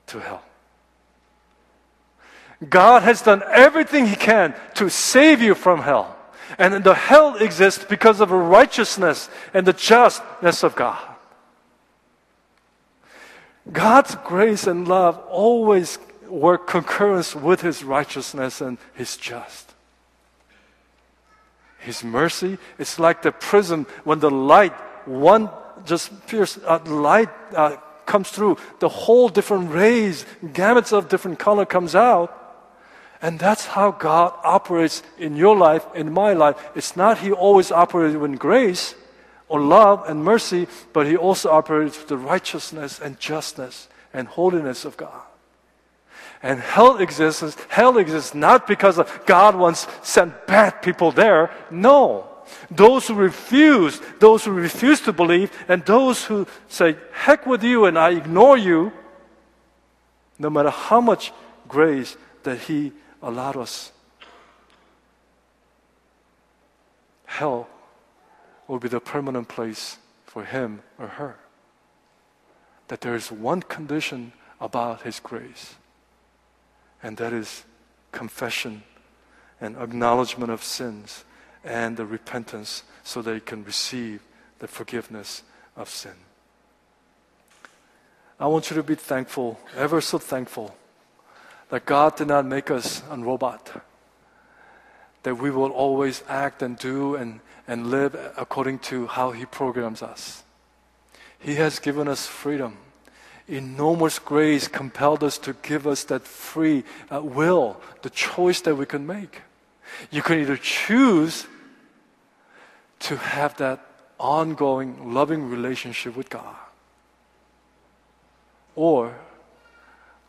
to 0.09 0.20
hell. 0.20 0.42
God 2.68 3.02
has 3.02 3.22
done 3.22 3.42
everything 3.50 4.06
He 4.06 4.16
can 4.16 4.54
to 4.74 4.90
save 4.90 5.40
you 5.40 5.54
from 5.54 5.80
hell. 5.80 6.16
And 6.59 6.83
the 6.85 6.94
hell 6.94 7.37
exists 7.37 7.85
because 7.85 8.20
of 8.20 8.28
the 8.28 8.35
righteousness 8.35 9.30
and 9.54 9.66
the 9.66 9.72
justness 9.72 10.62
of 10.62 10.74
God. 10.74 11.00
God's 13.70 14.16
grace 14.24 14.66
and 14.66 14.87
love 14.87 15.18
always 15.28 15.98
work 16.28 16.66
concurrence 16.66 17.35
with 17.35 17.61
His 17.61 17.85
righteousness 17.85 18.61
and 18.61 18.78
His 18.94 19.16
just. 19.16 19.74
His 21.78 22.04
mercy 22.04 22.59
is 22.78 22.98
like 22.98 23.22
the 23.22 23.33
prism 23.33 23.87
when 24.04 24.18
the 24.18 24.30
light, 24.30 24.74
one 25.06 25.48
just 25.85 26.27
pierce, 26.27 26.59
uh, 26.66 26.79
light 26.87 27.29
uh, 27.55 27.77
comes 28.07 28.31
through, 28.31 28.57
the 28.81 28.88
whole 28.88 29.29
different 29.29 29.71
rays, 29.71 30.27
gamuts 30.45 30.93
of 30.93 31.09
different 31.09 31.38
color 31.38 31.64
comes 31.64 31.95
out. 31.95 32.37
And 33.23 33.38
that's 33.38 33.66
how 33.66 33.90
God 33.93 34.33
operates 34.43 35.03
in 35.19 35.37
your 35.37 35.57
life, 35.57 35.87
in 35.95 36.12
my 36.12 36.33
life. 36.33 36.57
It's 36.75 36.97
not 36.97 37.19
He 37.19 37.33
always 37.33 37.71
operates 37.71 38.16
with 38.16 38.38
grace 38.38 38.95
or 39.49 39.61
love 39.61 40.09
and 40.09 40.25
mercy, 40.25 40.66
but 40.93 41.07
He 41.07 41.16
also 41.16 41.51
operates 41.51 41.99
with 41.99 42.09
the 42.09 42.16
righteousness 42.16 42.99
and 42.99 43.21
justness 43.21 43.88
and 44.14 44.27
holiness 44.27 44.85
of 44.85 44.97
God. 44.97 45.23
And 46.43 46.59
hell 46.59 46.97
exists, 46.97 47.57
hell 47.69 47.99
exists 47.99 48.35
not 48.35 48.66
because 48.66 48.99
God 49.27 49.55
once 49.55 49.87
sent 50.03 50.47
bad 50.47 50.81
people 50.81 51.12
there. 51.12 51.51
No. 51.71 52.27
Those 52.70 53.08
who 53.08 53.14
refuse, 53.14 54.00
those 54.18 54.44
who 54.44 54.52
refuse 54.52 55.00
to 55.02 55.12
believe, 55.12 55.50
and 55.68 55.84
those 55.84 56.24
who 56.24 56.46
say, 56.68 56.96
heck 57.12 57.46
with 57.46 57.62
you 57.62 57.84
and 57.86 57.98
I 57.98 58.10
ignore 58.10 58.56
you, 58.56 58.92
no 60.38 60.50
matter 60.50 60.70
how 60.70 61.00
much 61.00 61.32
grace 61.68 62.16
that 62.42 62.58
He 62.58 62.92
allowed 63.22 63.56
us. 63.56 63.92
Hell 67.26 67.68
will 68.66 68.78
be 68.78 68.88
the 68.88 69.00
permanent 69.00 69.48
place 69.48 69.98
for 70.26 70.44
him 70.44 70.82
or 70.98 71.08
her. 71.08 71.36
That 72.88 73.00
there 73.00 73.14
is 73.14 73.32
one 73.32 73.62
condition 73.62 74.32
about 74.60 75.02
his 75.02 75.18
grace, 75.20 75.74
and 77.02 77.16
that 77.16 77.32
is 77.32 77.64
confession 78.12 78.82
and 79.60 79.76
acknowledgement 79.76 80.52
of 80.52 80.62
sins 80.62 81.24
and 81.64 81.96
the 81.96 82.07
repentance 82.07 82.85
so 83.03 83.23
they 83.23 83.40
can 83.40 83.64
receive 83.64 84.23
the 84.59 84.68
forgiveness 84.68 85.42
of 85.77 85.88
sin. 85.88 86.14
I 88.38 88.46
want 88.46 88.70
you 88.70 88.77
to 88.77 88.83
be 88.83 88.94
thankful, 88.94 89.61
ever 89.77 90.01
so 90.01 90.18
thankful, 90.18 90.75
that 91.68 91.85
God 91.85 92.16
did 92.16 92.29
not 92.29 92.46
make 92.46 92.70
us 92.70 93.03
a 93.11 93.16
robot, 93.16 93.83
that 95.23 95.35
we 95.37 95.51
will 95.51 95.70
always 95.70 96.23
act 96.29 96.62
and 96.62 96.79
do 96.79 97.16
and, 97.16 97.40
and 97.68 97.90
live 97.90 98.16
according 98.37 98.79
to 98.79 99.07
how 99.09 99.33
He 99.33 99.44
programs 99.44 100.03
us. 100.03 100.42
He 101.38 101.57
has 101.57 101.79
given 101.79 102.09
us 102.09 102.27
freedom. 102.27 102.77
Enormous 103.46 104.18
grace 104.18 104.68
compelled 104.68 105.25
us 105.25 105.37
to 105.38 105.55
give 105.62 105.87
us 105.87 106.05
that 106.05 106.23
free 106.23 106.85
uh, 107.11 107.20
will, 107.20 107.81
the 108.03 108.11
choice 108.11 108.61
that 108.62 108.77
we 108.77 108.87
can 108.87 109.07
make. 109.07 109.42
You 110.11 110.22
can 110.22 110.38
either 110.40 110.57
choose 110.57 111.46
to 113.00 113.16
have 113.16 113.57
that 113.57 113.85
ongoing, 114.18 115.14
loving 115.14 115.48
relationship 115.48 116.16
with 116.16 116.29
God, 116.29 116.57
or 118.74 119.16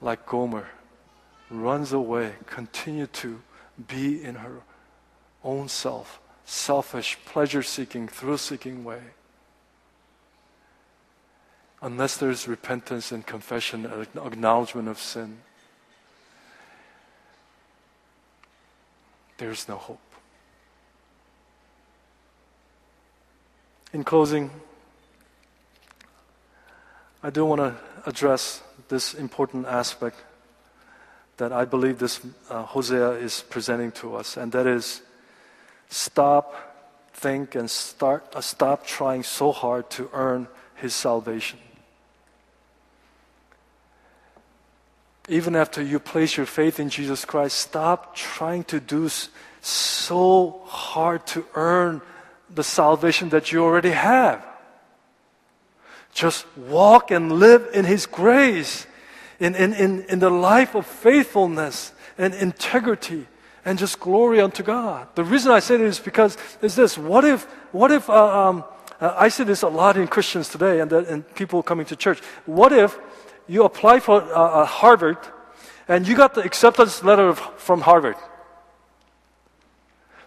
like 0.01 0.25
Gomer 0.25 0.67
runs 1.49 1.91
away, 1.91 2.33
continue 2.45 3.07
to 3.07 3.41
be 3.87 4.23
in 4.23 4.35
her 4.35 4.61
own 5.43 5.67
self, 5.67 6.19
selfish, 6.45 7.17
pleasure 7.25 7.63
seeking, 7.63 8.07
thrill 8.07 8.37
seeking 8.37 8.83
way. 8.83 9.01
Unless 11.81 12.17
there's 12.17 12.47
repentance 12.47 13.11
and 13.11 13.25
confession 13.25 13.85
and 13.85 14.07
acknowledgement 14.25 14.87
of 14.87 14.99
sin, 14.99 15.39
there's 19.41 19.67
no 19.67 19.75
hope. 19.75 19.99
In 23.91 24.03
closing, 24.03 24.51
I 27.23 27.31
do 27.31 27.43
want 27.45 27.59
to 27.59 27.75
address 28.05 28.61
this 28.87 29.15
important 29.15 29.65
aspect 29.65 30.17
that 31.37 31.51
I 31.51 31.65
believe 31.65 31.97
this 31.97 32.21
uh, 32.51 32.61
Hosea 32.65 33.13
is 33.13 33.43
presenting 33.49 33.91
to 33.93 34.15
us, 34.15 34.37
and 34.37 34.51
that 34.51 34.67
is 34.67 35.01
stop, 35.89 36.53
think, 37.15 37.55
and 37.55 37.67
start, 37.67 38.23
uh, 38.35 38.41
stop 38.41 38.85
trying 38.85 39.23
so 39.23 39.51
hard 39.51 39.89
to 39.89 40.07
earn 40.13 40.47
his 40.75 40.93
salvation. 40.93 41.57
Even 45.29 45.55
after 45.55 45.81
you 45.81 45.99
place 45.99 46.35
your 46.35 46.45
faith 46.45 46.79
in 46.79 46.89
Jesus 46.89 47.25
Christ, 47.25 47.57
stop 47.57 48.15
trying 48.15 48.63
to 48.65 48.79
do 48.79 49.09
so 49.61 50.61
hard 50.65 51.25
to 51.27 51.45
earn 51.53 52.01
the 52.49 52.63
salvation 52.63 53.29
that 53.29 53.51
you 53.51 53.63
already 53.63 53.91
have. 53.91 54.45
Just 56.13 56.45
walk 56.57 57.11
and 57.11 57.31
live 57.31 57.69
in 57.73 57.85
His 57.85 58.05
grace 58.05 58.87
in, 59.39 59.55
in, 59.55 59.73
in, 59.73 60.01
in 60.03 60.19
the 60.19 60.29
life 60.29 60.75
of 60.75 60.85
faithfulness 60.85 61.93
and 62.17 62.33
integrity 62.33 63.27
and 63.63 63.77
just 63.77 63.99
glory 63.99 64.41
unto 64.41 64.63
God. 64.63 65.07
The 65.15 65.23
reason 65.23 65.51
I 65.51 65.59
say 65.59 65.77
this 65.77 65.99
is 65.99 66.03
because 66.03 66.37
is 66.61 66.75
this: 66.75 66.97
what 66.97 67.23
if, 67.23 67.43
what 67.71 67.91
if 67.91 68.09
uh, 68.09 68.49
um, 68.49 68.63
uh, 69.01 69.15
I 69.17 69.29
see 69.29 69.43
this 69.43 69.63
a 69.63 69.67
lot 69.67 69.97
in 69.97 70.07
Christians 70.07 70.47
today 70.47 70.79
and, 70.79 70.91
and 70.93 71.35
people 71.35 71.63
coming 71.63 71.87
to 71.87 71.95
church. 71.95 72.19
What 72.45 72.71
if 72.71 72.97
you 73.47 73.63
apply 73.63 73.99
for 73.99 74.21
uh, 74.21 74.27
uh, 74.27 74.65
Harvard 74.65 75.17
and 75.87 76.07
you 76.07 76.15
got 76.15 76.33
the 76.33 76.41
acceptance 76.41 77.03
letter 77.03 77.33
from 77.33 77.81
Harvard? 77.81 78.15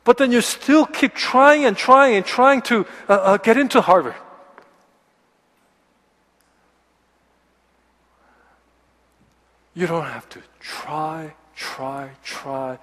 But 0.04 0.18
then 0.18 0.32
you 0.32 0.42
still 0.42 0.84
keep 0.84 1.14
trying 1.14 1.64
and 1.64 1.76
trying 1.76 2.16
and 2.16 2.26
trying 2.26 2.60
to 2.62 2.86
uh, 3.08 3.12
uh, 3.12 3.36
get 3.38 3.56
into 3.56 3.80
Harvard. 3.80 4.14
You 9.74 9.86
don't 9.86 10.04
have 10.04 10.28
to 10.28 10.42
try, 10.60 11.34
try, 11.56 12.10
try, 12.22 12.78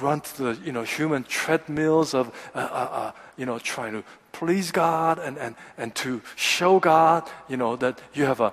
run 0.00 0.20
to 0.20 0.42
the 0.42 0.60
you 0.64 0.72
know 0.72 0.82
human 0.82 1.24
treadmills 1.24 2.12
of 2.12 2.34
uh, 2.54 2.58
uh, 2.58 3.12
you 3.36 3.46
know 3.46 3.58
trying 3.58 3.92
to 3.92 4.04
please 4.32 4.70
God 4.70 5.18
and, 5.18 5.38
and, 5.38 5.54
and 5.76 5.94
to 5.96 6.22
show 6.36 6.78
God 6.80 7.28
you 7.48 7.56
know 7.56 7.76
that 7.76 8.00
you 8.14 8.24
have 8.24 8.40
a 8.40 8.52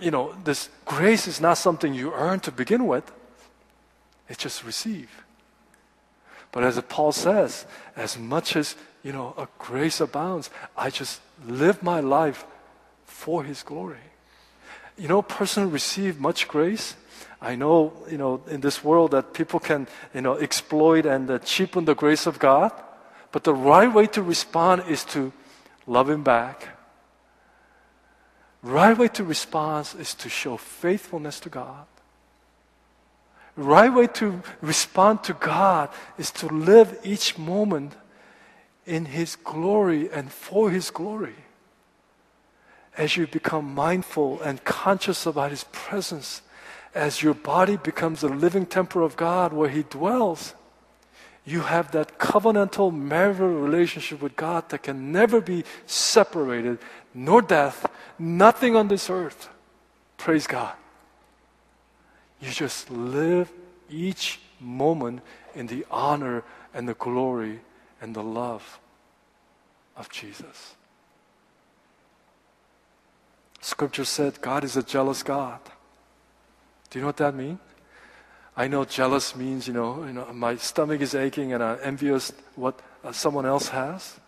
you 0.00 0.10
know 0.10 0.34
this 0.44 0.68
grace 0.84 1.26
is 1.26 1.40
not 1.40 1.58
something 1.58 1.94
you 1.94 2.12
earn 2.12 2.40
to 2.40 2.52
begin 2.52 2.86
with. 2.86 3.10
It's 4.28 4.42
just 4.42 4.64
receive. 4.64 5.10
But 6.52 6.64
as 6.64 6.80
Paul 6.88 7.12
says, 7.12 7.66
as 7.96 8.18
much 8.18 8.56
as 8.56 8.76
you 9.02 9.12
know 9.12 9.34
a 9.36 9.48
grace 9.58 10.00
abounds, 10.00 10.50
I 10.76 10.90
just 10.90 11.20
live 11.46 11.82
my 11.82 12.00
life 12.00 12.44
for 13.04 13.44
His 13.44 13.62
glory 13.62 14.10
you 15.00 15.08
know, 15.08 15.22
person 15.22 15.70
receive 15.70 16.20
much 16.20 16.46
grace. 16.46 16.94
I 17.40 17.56
know, 17.56 17.94
you 18.10 18.18
know, 18.18 18.42
in 18.48 18.60
this 18.60 18.84
world 18.84 19.12
that 19.12 19.32
people 19.32 19.58
can, 19.58 19.88
you 20.12 20.20
know, 20.20 20.34
exploit 20.34 21.06
and 21.06 21.30
uh, 21.30 21.38
cheapen 21.38 21.86
the 21.86 21.94
grace 21.94 22.26
of 22.26 22.38
God. 22.38 22.70
But 23.32 23.44
the 23.44 23.54
right 23.54 23.92
way 23.92 24.06
to 24.08 24.22
respond 24.22 24.84
is 24.88 25.04
to 25.06 25.32
love 25.86 26.10
Him 26.10 26.22
back. 26.22 26.68
Right 28.62 28.96
way 28.96 29.08
to 29.08 29.24
respond 29.24 29.94
is 29.98 30.14
to 30.14 30.28
show 30.28 30.56
faithfulness 30.56 31.40
to 31.40 31.48
God. 31.48 31.86
Right 33.56 33.92
way 33.92 34.06
to 34.06 34.42
respond 34.60 35.24
to 35.24 35.34
God 35.34 35.90
is 36.18 36.30
to 36.32 36.46
live 36.46 36.98
each 37.04 37.38
moment 37.38 37.94
in 38.86 39.06
His 39.06 39.36
glory 39.36 40.10
and 40.10 40.30
for 40.30 40.70
His 40.70 40.90
glory 40.90 41.34
as 42.96 43.16
you 43.16 43.26
become 43.26 43.74
mindful 43.74 44.40
and 44.42 44.62
conscious 44.64 45.24
about 45.26 45.50
His 45.50 45.64
presence, 45.72 46.42
as 46.94 47.22
your 47.22 47.34
body 47.34 47.76
becomes 47.76 48.22
a 48.22 48.28
living 48.28 48.66
temple 48.66 49.04
of 49.04 49.16
God 49.16 49.52
where 49.52 49.68
He 49.68 49.84
dwells, 49.84 50.54
you 51.44 51.60
have 51.60 51.92
that 51.92 52.18
covenantal 52.18 52.94
marital 52.94 53.48
relationship 53.48 54.20
with 54.20 54.36
God 54.36 54.68
that 54.68 54.82
can 54.82 55.10
never 55.10 55.40
be 55.40 55.64
separated, 55.86 56.78
nor 57.14 57.42
death, 57.42 57.86
nothing 58.18 58.76
on 58.76 58.88
this 58.88 59.08
earth. 59.08 59.48
Praise 60.16 60.46
God. 60.46 60.74
You 62.40 62.50
just 62.50 62.90
live 62.90 63.50
each 63.88 64.40
moment 64.60 65.20
in 65.54 65.66
the 65.66 65.86
honor 65.90 66.44
and 66.74 66.88
the 66.88 66.94
glory 66.94 67.60
and 68.00 68.14
the 68.14 68.22
love 68.22 68.78
of 69.96 70.08
Jesus. 70.10 70.74
Scripture 73.60 74.04
said 74.04 74.40
God 74.40 74.64
is 74.64 74.76
a 74.76 74.82
jealous 74.82 75.22
God. 75.22 75.60
Do 76.88 76.98
you 76.98 77.02
know 77.02 77.08
what 77.08 77.18
that 77.18 77.34
means? 77.34 77.58
I 78.60 78.68
know 78.68 78.84
jealous 78.84 79.34
means, 79.34 79.66
you 79.66 79.72
know, 79.72 80.04
you 80.04 80.12
know, 80.12 80.30
my 80.34 80.56
stomach 80.56 81.00
is 81.00 81.14
aching 81.14 81.54
and 81.54 81.62
I'm 81.62 81.78
envious 81.82 82.30
what 82.56 82.78
uh, 83.02 83.10
someone 83.10 83.46
else 83.46 83.68
has. 83.68 84.20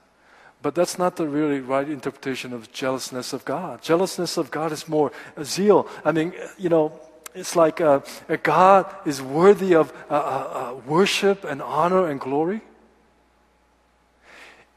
But 0.63 0.75
that's 0.75 0.99
not 0.99 1.17
the 1.17 1.29
really 1.29 1.61
right 1.61 1.87
interpretation 1.87 2.55
of 2.55 2.73
jealousness 2.73 3.35
of 3.35 3.45
God. 3.45 3.83
Jealousness 3.83 4.39
of 4.39 4.51
God 4.51 4.73
is 4.73 4.89
more 4.89 5.13
zeal. 5.43 5.87
I 6.03 6.13
mean, 6.13 6.33
you 6.57 6.71
know, 6.71 6.99
it's 7.35 7.57
like 7.57 7.83
uh, 7.83 8.01
God 8.43 8.87
is 9.05 9.21
worthy 9.21 9.75
of 9.75 9.93
uh, 10.09 10.15
uh, 10.15 10.17
uh, 10.17 10.81
worship 10.87 11.45
and 11.45 11.61
honor 11.61 12.09
and 12.09 12.19
glory. 12.19 12.63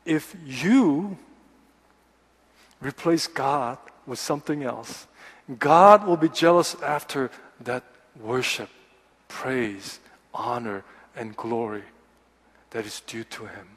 If 0.04 0.36
you 0.46 1.18
replace 2.82 3.28
God 3.28 3.78
with 4.06 4.20
something 4.20 4.64
else, 4.64 5.08
God 5.58 6.06
will 6.06 6.18
be 6.18 6.28
jealous 6.28 6.76
after 6.84 7.32
that 7.62 7.86
worship, 8.20 8.70
praise, 9.36 10.00
honor, 10.34 10.82
and 11.14 11.36
glory 11.36 11.84
that 12.70 12.86
is 12.86 13.02
due 13.02 13.26
to 13.26 13.46
Him. 13.46 13.68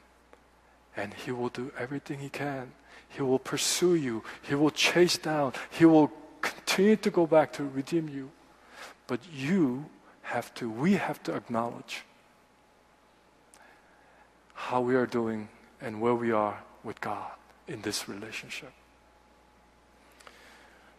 And 0.95 1.13
He 1.13 1.31
will 1.31 1.49
do 1.49 1.73
everything 1.77 2.19
He 2.19 2.29
can. 2.29 2.71
He 3.09 3.21
will 3.21 3.39
pursue 3.39 3.95
you, 3.95 4.23
He 4.41 4.55
will 4.55 4.71
chase 4.71 5.17
down, 5.17 5.51
He 5.69 5.83
will 5.83 6.11
continue 6.41 6.95
to 6.95 7.09
go 7.09 7.27
back 7.27 7.51
to 7.53 7.65
redeem 7.65 8.07
you. 8.07 8.31
But 9.05 9.19
you 9.33 9.85
have 10.21 10.53
to, 10.55 10.69
we 10.69 10.93
have 10.93 11.21
to 11.23 11.35
acknowledge 11.35 12.03
how 14.53 14.79
we 14.79 14.95
are 14.95 15.07
doing 15.07 15.49
and 15.81 15.99
where 15.99 16.15
we 16.15 16.31
are 16.31 16.63
with 16.85 17.01
God 17.01 17.31
in 17.67 17.81
this 17.81 18.07
relationship. 18.07 18.71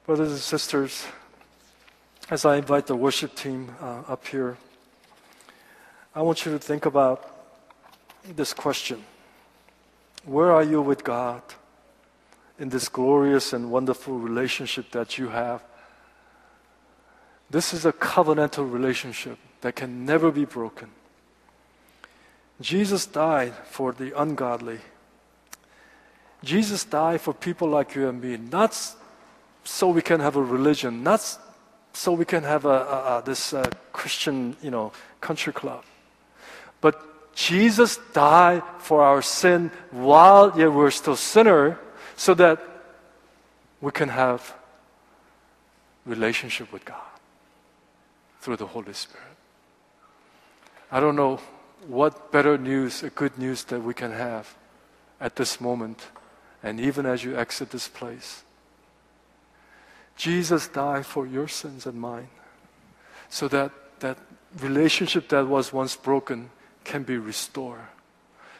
Brothers 0.04 0.32
and 0.32 0.40
sisters, 0.40 1.06
as 2.30 2.44
I 2.44 2.56
invite 2.56 2.86
the 2.86 2.94
worship 2.94 3.34
team 3.34 3.74
uh, 3.80 4.02
up 4.06 4.24
here, 4.28 4.56
I 6.14 6.22
want 6.22 6.46
you 6.46 6.52
to 6.52 6.58
think 6.60 6.86
about 6.86 7.26
this 8.24 8.54
question 8.54 9.04
Where 10.24 10.52
are 10.52 10.62
you 10.62 10.80
with 10.80 11.02
God 11.02 11.42
in 12.58 12.68
this 12.68 12.88
glorious 12.88 13.52
and 13.52 13.70
wonderful 13.70 14.18
relationship 14.18 14.92
that 14.92 15.18
you 15.18 15.28
have? 15.28 15.62
This 17.50 17.74
is 17.74 17.84
a 17.84 17.92
covenantal 17.92 18.70
relationship 18.72 19.36
that 19.62 19.74
can 19.74 20.06
never 20.06 20.30
be 20.30 20.44
broken. 20.44 20.90
Jesus 22.60 23.06
died 23.06 23.54
for 23.64 23.92
the 23.92 24.16
ungodly. 24.18 24.78
Jesus 26.44 26.84
died 26.84 27.20
for 27.20 27.34
people 27.34 27.68
like 27.68 27.96
you 27.96 28.08
and 28.08 28.22
me, 28.22 28.36
not 28.36 28.78
so 29.64 29.88
we 29.88 30.00
can 30.00 30.20
have 30.20 30.36
a 30.36 30.42
religion, 30.42 31.02
not 31.02 31.20
so 31.92 32.12
we 32.12 32.24
can 32.24 32.42
have 32.42 32.64
a, 32.64 32.68
a, 32.68 33.18
a 33.18 33.22
this 33.24 33.52
uh, 33.52 33.68
Christian, 33.92 34.56
you 34.62 34.70
know, 34.70 34.92
country 35.20 35.52
club. 35.52 35.84
But 36.80 37.34
Jesus 37.34 37.98
died 38.12 38.62
for 38.78 39.02
our 39.02 39.22
sin 39.22 39.70
while 39.90 40.52
yet 40.58 40.72
we're 40.72 40.90
still 40.90 41.16
sinner, 41.16 41.78
so 42.16 42.34
that 42.34 42.60
we 43.80 43.90
can 43.90 44.08
have 44.08 44.54
relationship 46.04 46.72
with 46.72 46.84
God 46.84 46.96
through 48.40 48.56
the 48.56 48.66
Holy 48.66 48.92
Spirit. 48.92 49.36
I 50.92 51.00
don't 51.00 51.16
know 51.16 51.40
what 51.86 52.32
better 52.32 52.58
news, 52.58 53.02
a 53.02 53.10
good 53.10 53.38
news 53.38 53.64
that 53.64 53.80
we 53.80 53.94
can 53.94 54.12
have 54.12 54.54
at 55.20 55.36
this 55.36 55.60
moment, 55.60 56.08
and 56.62 56.80
even 56.80 57.06
as 57.06 57.24
you 57.24 57.36
exit 57.36 57.70
this 57.70 57.88
place. 57.88 58.42
Jesus 60.20 60.68
died 60.68 61.06
for 61.06 61.26
your 61.26 61.48
sins 61.48 61.86
and 61.86 61.98
mine 61.98 62.28
so 63.30 63.48
that 63.48 63.72
that 64.00 64.18
relationship 64.60 65.30
that 65.30 65.46
was 65.46 65.72
once 65.72 65.96
broken 65.96 66.50
can 66.84 67.04
be 67.04 67.16
restored. 67.16 67.88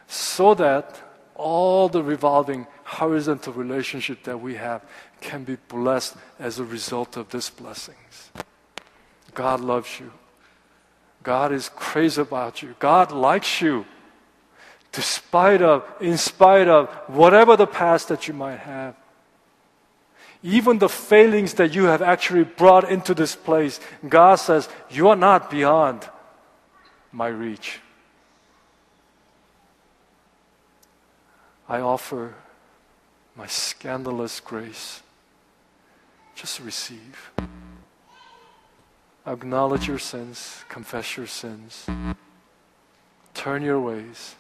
So 0.09 0.55
that 0.55 1.03
all 1.35 1.91
the 1.91 2.03
revolving 2.03 2.67
horizontal 2.85 3.53
relationship 3.53 4.25
that 4.25 4.41
we 4.41 4.55
have 4.55 4.83
can 5.21 5.45
be 5.45 5.57
blessed 5.69 6.17
as 6.39 6.59
a 6.59 6.65
result 6.65 7.19
of 7.19 7.29
these 7.29 7.51
blessings. 7.51 8.31
God 9.35 9.61
loves 9.61 10.01
you. 10.01 10.13
God 11.23 11.53
is 11.53 11.69
crazy 11.69 12.23
about 12.23 12.63
you. 12.63 12.75
God 12.79 13.13
likes 13.13 13.61
you. 13.61 13.85
Despite 14.93 15.61
of, 15.61 15.85
in 16.01 16.17
spite 16.17 16.69
of 16.69 16.89
whatever 17.07 17.55
the 17.55 17.67
past 17.67 18.09
that 18.09 18.29
you 18.29 18.33
might 18.33 18.61
have. 18.61 18.97
Even 20.43 20.79
the 20.79 20.89
failings 20.89 21.55
that 21.55 21.75
you 21.75 21.85
have 21.85 22.01
actually 22.01 22.45
brought 22.45 22.91
into 22.91 23.15
this 23.15 23.37
place, 23.37 23.79
God 24.09 24.37
says, 24.37 24.69
You 24.89 25.09
are 25.09 25.17
not 25.17 25.51
beyond 25.51 26.09
my 27.13 27.29
reach. 27.29 27.81
I 31.69 31.81
offer 31.81 32.35
my 33.37 33.47
scandalous 33.47 34.41
grace. 34.41 35.03
Just 36.35 36.61
receive. 36.61 37.31
Acknowledge 39.27 39.87
your 39.87 39.99
sins, 39.99 40.65
confess 40.69 41.17
your 41.17 41.27
sins, 41.27 41.87
turn 43.35 43.63
your 43.63 43.79
ways, 43.79 44.35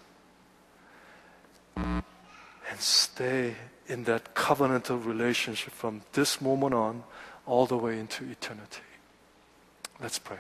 and 1.77 2.03
stay 2.79 3.55
in 3.91 4.05
that 4.05 4.35
covenantal 4.37 5.05
relationship 5.05 5.73
from 5.73 6.03
this 6.13 6.41
moment 6.41 6.73
on 6.73 7.03
all 7.45 7.67
the 7.67 7.77
way 7.77 7.99
into 7.99 8.25
eternity. 8.25 8.83
Let's 10.01 10.21
pray. 10.21 10.39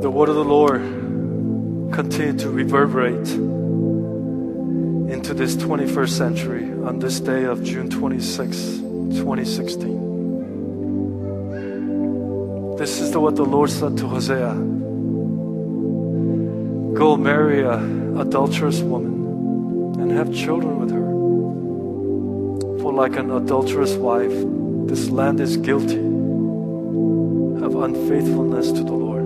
The 0.00 0.10
word 0.10 0.28
of 0.30 0.36
the 0.36 0.44
Lord 0.44 0.80
continue 1.92 2.38
to 2.38 2.48
reverberate 2.48 3.28
into 5.12 5.34
this 5.34 5.54
21st 5.56 6.08
century 6.08 6.64
on 6.64 6.98
this 6.98 7.20
day 7.20 7.44
of 7.44 7.62
June 7.62 7.90
26, 7.90 8.56
2016. 8.56 10.03
This 12.84 13.00
is 13.00 13.12
the, 13.12 13.18
what 13.18 13.34
the 13.34 13.46
Lord 13.46 13.70
said 13.70 13.96
to 13.96 14.06
Hosea 14.06 14.52
Go 16.92 17.16
marry 17.16 17.62
a 17.62 17.78
adulterous 18.20 18.80
woman 18.80 19.98
and 19.98 20.12
have 20.12 20.30
children 20.34 20.78
with 20.80 20.90
her. 20.90 21.06
For 22.82 22.92
like 22.92 23.16
an 23.16 23.30
adulterous 23.30 23.94
wife, 23.94 24.34
this 24.86 25.08
land 25.08 25.40
is 25.40 25.56
guilty 25.56 25.96
of 25.96 27.74
unfaithfulness 27.74 28.70
to 28.72 28.82
the 28.84 28.92
Lord. 28.92 29.24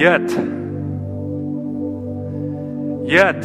Yet, 0.00 0.28
yet, 3.08 3.40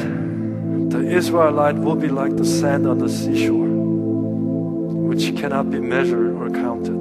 the 0.89 1.07
Israelite 1.07 1.75
will 1.75 1.95
be 1.95 2.07
like 2.07 2.35
the 2.35 2.45
sand 2.45 2.87
on 2.87 2.97
the 2.97 3.09
seashore 3.09 3.74
cannot 5.45 5.69
be 5.69 5.79
measured 5.79 6.33
or 6.41 6.49
counted. 6.49 6.99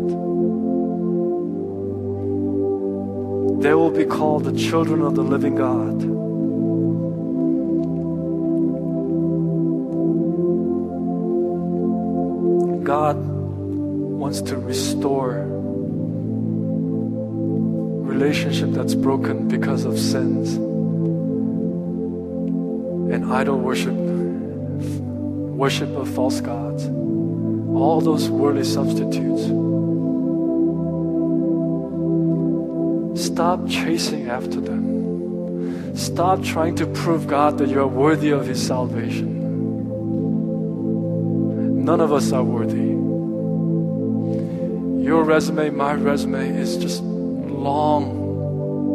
They 3.63 3.73
will 3.73 3.91
be 3.91 4.05
called 4.05 4.45
the 4.45 4.53
children 4.53 5.01
of 5.01 5.15
the 5.15 5.23
living 5.23 5.55
God. 5.55 5.99
God 12.85 13.17
wants 13.17 14.43
to 14.43 14.59
restore 14.59 15.47
relationship 18.13 18.73
that's 18.73 18.95
broken 18.95 19.49
because 19.49 19.87
of 19.87 19.99
sins 19.99 20.57
and 23.11 23.25
idol 23.33 23.59
worship, 23.59 23.95
worship 25.57 25.89
of 25.97 26.11
false 26.11 26.43
gods 26.43 26.91
all 27.77 28.01
those 28.01 28.29
worldly 28.29 28.65
substitutes. 28.65 29.43
Stop 33.27 33.69
chasing 33.69 34.29
after 34.29 34.61
them. 34.61 35.97
Stop 35.97 36.43
trying 36.43 36.75
to 36.77 36.87
prove 36.87 37.27
God 37.27 37.59
that 37.59 37.69
you 37.69 37.81
are 37.81 37.87
worthy 37.87 38.31
of 38.31 38.47
His 38.47 38.65
salvation. 38.65 39.35
None 41.85 42.01
of 42.01 42.13
us 42.13 42.33
are 42.33 42.43
worthy. 42.43 42.95
Your 45.05 45.23
resume, 45.23 45.71
my 45.71 45.93
resume 45.95 46.49
is 46.57 46.77
just 46.77 47.03
long 47.03 48.23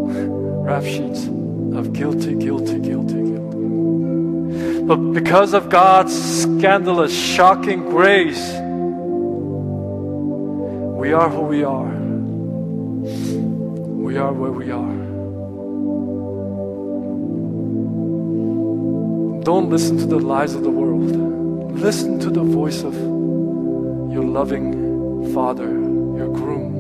rap 0.64 0.84
sheets 0.84 1.28
of 1.28 1.94
guilty, 1.94 2.36
guilty, 2.36 2.80
guilty, 2.80 3.14
guilty. 3.14 4.82
But 4.82 4.98
because 5.14 5.54
of 5.54 5.70
God's 5.70 6.42
scandalous, 6.42 7.14
shocking 7.16 7.86
grace, 7.90 8.59
we 11.10 11.16
are 11.16 11.30
who 11.30 11.42
we 11.42 11.64
are. 11.64 11.92
We 14.06 14.18
are 14.18 14.32
where 14.32 14.52
we 14.52 14.70
are. 14.70 14.96
Don't 19.44 19.72
listen 19.72 19.98
to 19.98 20.06
the 20.06 20.20
lies 20.20 20.54
of 20.54 20.62
the 20.62 20.70
world. 20.70 21.10
Listen 21.72 22.20
to 22.20 22.30
the 22.30 22.44
voice 22.44 22.84
of 22.84 22.94
your 22.94 24.24
loving 24.24 25.34
Father, 25.34 25.72
your 26.20 26.32
groom. 26.32 26.76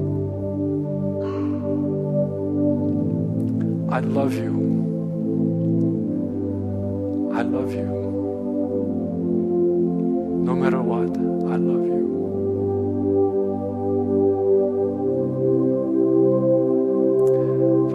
I 3.91 3.99
love 4.01 4.35
you. 4.35 4.58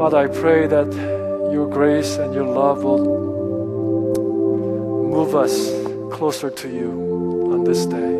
Father, 0.04 0.18
I 0.18 0.26
pray 0.26 0.66
that 0.66 0.92
your 1.50 1.66
grace 1.66 2.16
and 2.16 2.34
your 2.34 2.44
love 2.44 2.84
will 2.84 3.06
move 5.08 5.34
us 5.34 5.70
closer 6.14 6.50
to 6.50 6.68
you 6.68 7.48
on 7.54 7.64
this 7.64 7.86
day. 7.86 8.18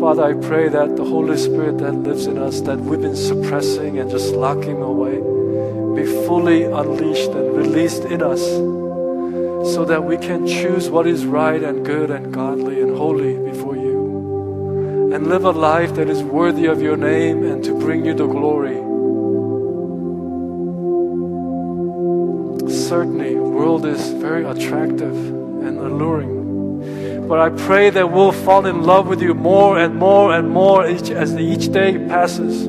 Father, 0.00 0.24
I 0.24 0.34
pray 0.48 0.68
that 0.68 0.96
the 0.96 1.04
Holy 1.04 1.36
Spirit 1.36 1.78
that 1.78 1.92
lives 1.94 2.26
in 2.26 2.38
us, 2.38 2.60
that 2.62 2.80
we've 2.80 3.00
been 3.00 3.14
suppressing 3.14 4.00
and 4.00 4.10
just 4.10 4.34
locking 4.34 4.82
away, 4.82 5.18
be 5.94 6.06
fully 6.26 6.64
unleashed 6.64 7.30
and 7.30 7.56
released 7.56 8.02
in 8.06 8.20
us 8.20 8.42
so 9.72 9.84
that 9.84 10.02
we 10.02 10.16
can 10.16 10.44
choose 10.44 10.90
what 10.90 11.06
is 11.06 11.24
right 11.24 11.62
and 11.62 11.86
good 11.86 12.10
and 12.10 12.34
godly 12.34 12.80
and 12.80 12.96
holy 12.96 13.38
before 13.48 13.76
you 13.76 15.12
and 15.14 15.28
live 15.28 15.44
a 15.44 15.52
life 15.52 15.94
that 15.94 16.08
is 16.08 16.20
worthy 16.20 16.66
of 16.66 16.82
your 16.82 16.96
name 16.96 17.44
and 17.44 17.62
to 17.62 17.78
bring 17.78 18.04
you 18.04 18.12
the 18.12 18.26
glory. 18.26 18.91
Certainly, 22.92 23.36
world 23.36 23.86
is 23.86 24.10
very 24.20 24.44
attractive 24.44 25.16
and 25.64 25.78
alluring. 25.78 27.26
But 27.26 27.40
I 27.40 27.48
pray 27.48 27.88
that 27.88 28.12
we'll 28.12 28.32
fall 28.32 28.66
in 28.66 28.82
love 28.82 29.08
with 29.08 29.22
you 29.22 29.32
more 29.32 29.78
and 29.78 29.96
more 29.96 30.34
and 30.34 30.50
more 30.50 30.86
each, 30.86 31.08
as 31.08 31.34
each 31.34 31.72
day 31.72 31.96
passes. 32.06 32.64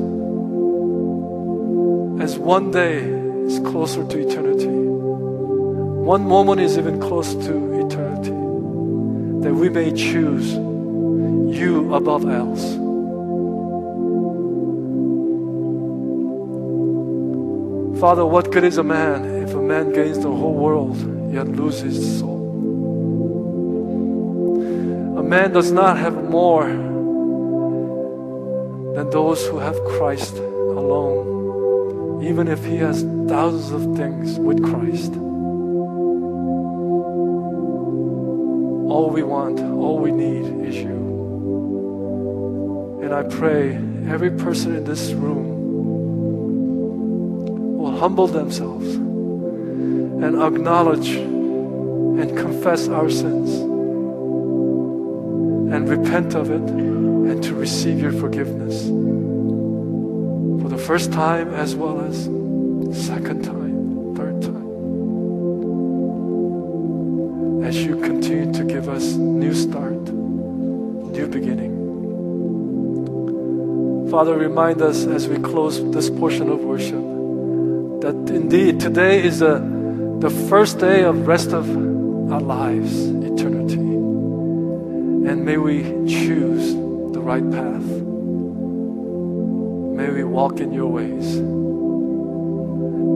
As 2.22 2.38
one 2.38 2.70
day 2.70 3.00
is 3.00 3.58
closer 3.68 4.02
to 4.02 4.18
eternity, 4.18 4.74
one 6.14 6.26
moment 6.26 6.58
is 6.62 6.78
even 6.78 6.98
closer 6.98 7.38
to 7.42 7.86
eternity, 7.86 8.30
that 9.44 9.52
we 9.52 9.68
may 9.68 9.92
choose 9.92 10.54
you 10.54 11.92
above 11.92 12.24
else. 12.24 12.64
Father, 18.00 18.24
what 18.24 18.50
good 18.50 18.64
is 18.64 18.78
a 18.78 18.82
man 18.82 19.43
if 19.54 19.60
a 19.60 19.62
man 19.62 19.92
gains 19.92 20.18
the 20.18 20.28
whole 20.28 20.54
world 20.54 20.96
yet 21.32 21.46
loses 21.46 21.94
his 21.94 22.18
soul? 22.18 22.40
A 25.16 25.22
man 25.22 25.52
does 25.52 25.70
not 25.70 25.96
have 25.96 26.24
more 26.24 26.66
than 28.96 29.10
those 29.10 29.46
who 29.46 29.60
have 29.60 29.76
Christ 29.96 30.38
alone, 30.38 32.24
even 32.24 32.48
if 32.48 32.64
he 32.64 32.78
has 32.78 33.04
thousands 33.28 33.70
of 33.70 33.96
things 33.96 34.40
with 34.40 34.60
Christ. 34.60 35.12
All 38.90 39.10
we 39.12 39.22
want, 39.22 39.60
all 39.60 40.00
we 40.00 40.10
need 40.10 40.66
is 40.66 40.74
you. 40.74 40.98
And 43.04 43.14
I 43.14 43.22
pray 43.22 43.76
every 44.12 44.32
person 44.32 44.74
in 44.74 44.82
this 44.82 45.12
room 45.12 45.46
will 47.78 47.96
humble 47.96 48.26
themselves 48.26 49.03
and 50.24 50.40
acknowledge 50.40 51.10
and 51.10 52.34
confess 52.34 52.88
our 52.88 53.10
sins 53.10 53.50
and 55.70 55.86
repent 55.86 56.34
of 56.34 56.50
it 56.50 56.62
and 56.62 57.42
to 57.42 57.54
receive 57.54 58.00
your 58.00 58.12
forgiveness 58.12 58.84
for 60.62 60.70
the 60.70 60.78
first 60.78 61.12
time 61.12 61.52
as 61.52 61.76
well 61.76 62.00
as 62.00 62.24
second 63.06 63.44
time, 63.44 64.14
third 64.16 64.40
time. 64.40 64.64
As 67.62 67.76
you 67.84 68.00
continue 68.00 68.50
to 68.54 68.64
give 68.64 68.88
us 68.88 69.12
new 69.12 69.52
start, 69.52 69.92
new 69.92 71.26
beginning. 71.26 71.74
Father, 74.10 74.38
remind 74.38 74.80
us 74.80 75.04
as 75.04 75.28
we 75.28 75.36
close 75.36 75.84
this 75.90 76.08
portion 76.08 76.48
of 76.48 76.60
worship 76.60 77.04
that 78.00 78.14
indeed 78.34 78.80
today 78.80 79.22
is 79.22 79.42
a, 79.42 79.73
the 80.20 80.30
first 80.48 80.78
day 80.78 81.04
of 81.04 81.26
rest 81.26 81.52
of 81.52 81.68
our 82.32 82.40
lives, 82.40 83.06
eternity. 83.06 83.74
And 83.74 85.44
may 85.44 85.56
we 85.56 85.82
choose 86.08 86.74
the 86.74 87.20
right 87.20 87.48
path. 87.50 87.82
May 89.96 90.10
we 90.10 90.24
walk 90.24 90.60
in 90.60 90.72
your 90.72 90.88
ways. 90.88 91.36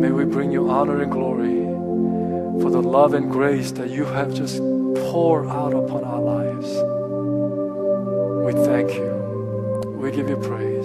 May 0.01 0.11
we 0.11 0.25
bring 0.25 0.53
you 0.53 0.69
honor 0.71 1.03
and 1.03 1.11
glory 1.11 1.65
for 2.63 2.71
the 2.71 2.81
love 2.83 3.15
and 3.15 3.31
grace 3.31 3.73
that 3.73 3.91
you 3.91 4.05
have 4.05 4.33
just 4.33 4.59
poured 5.11 5.49
out 5.49 5.75
upon 5.75 6.05
our 6.05 6.21
lives. 6.21 6.69
We 8.47 8.53
thank 8.65 8.93
you. 8.93 9.97
We 10.01 10.11
give 10.11 10.29
you 10.29 10.37
praise. 10.37 10.78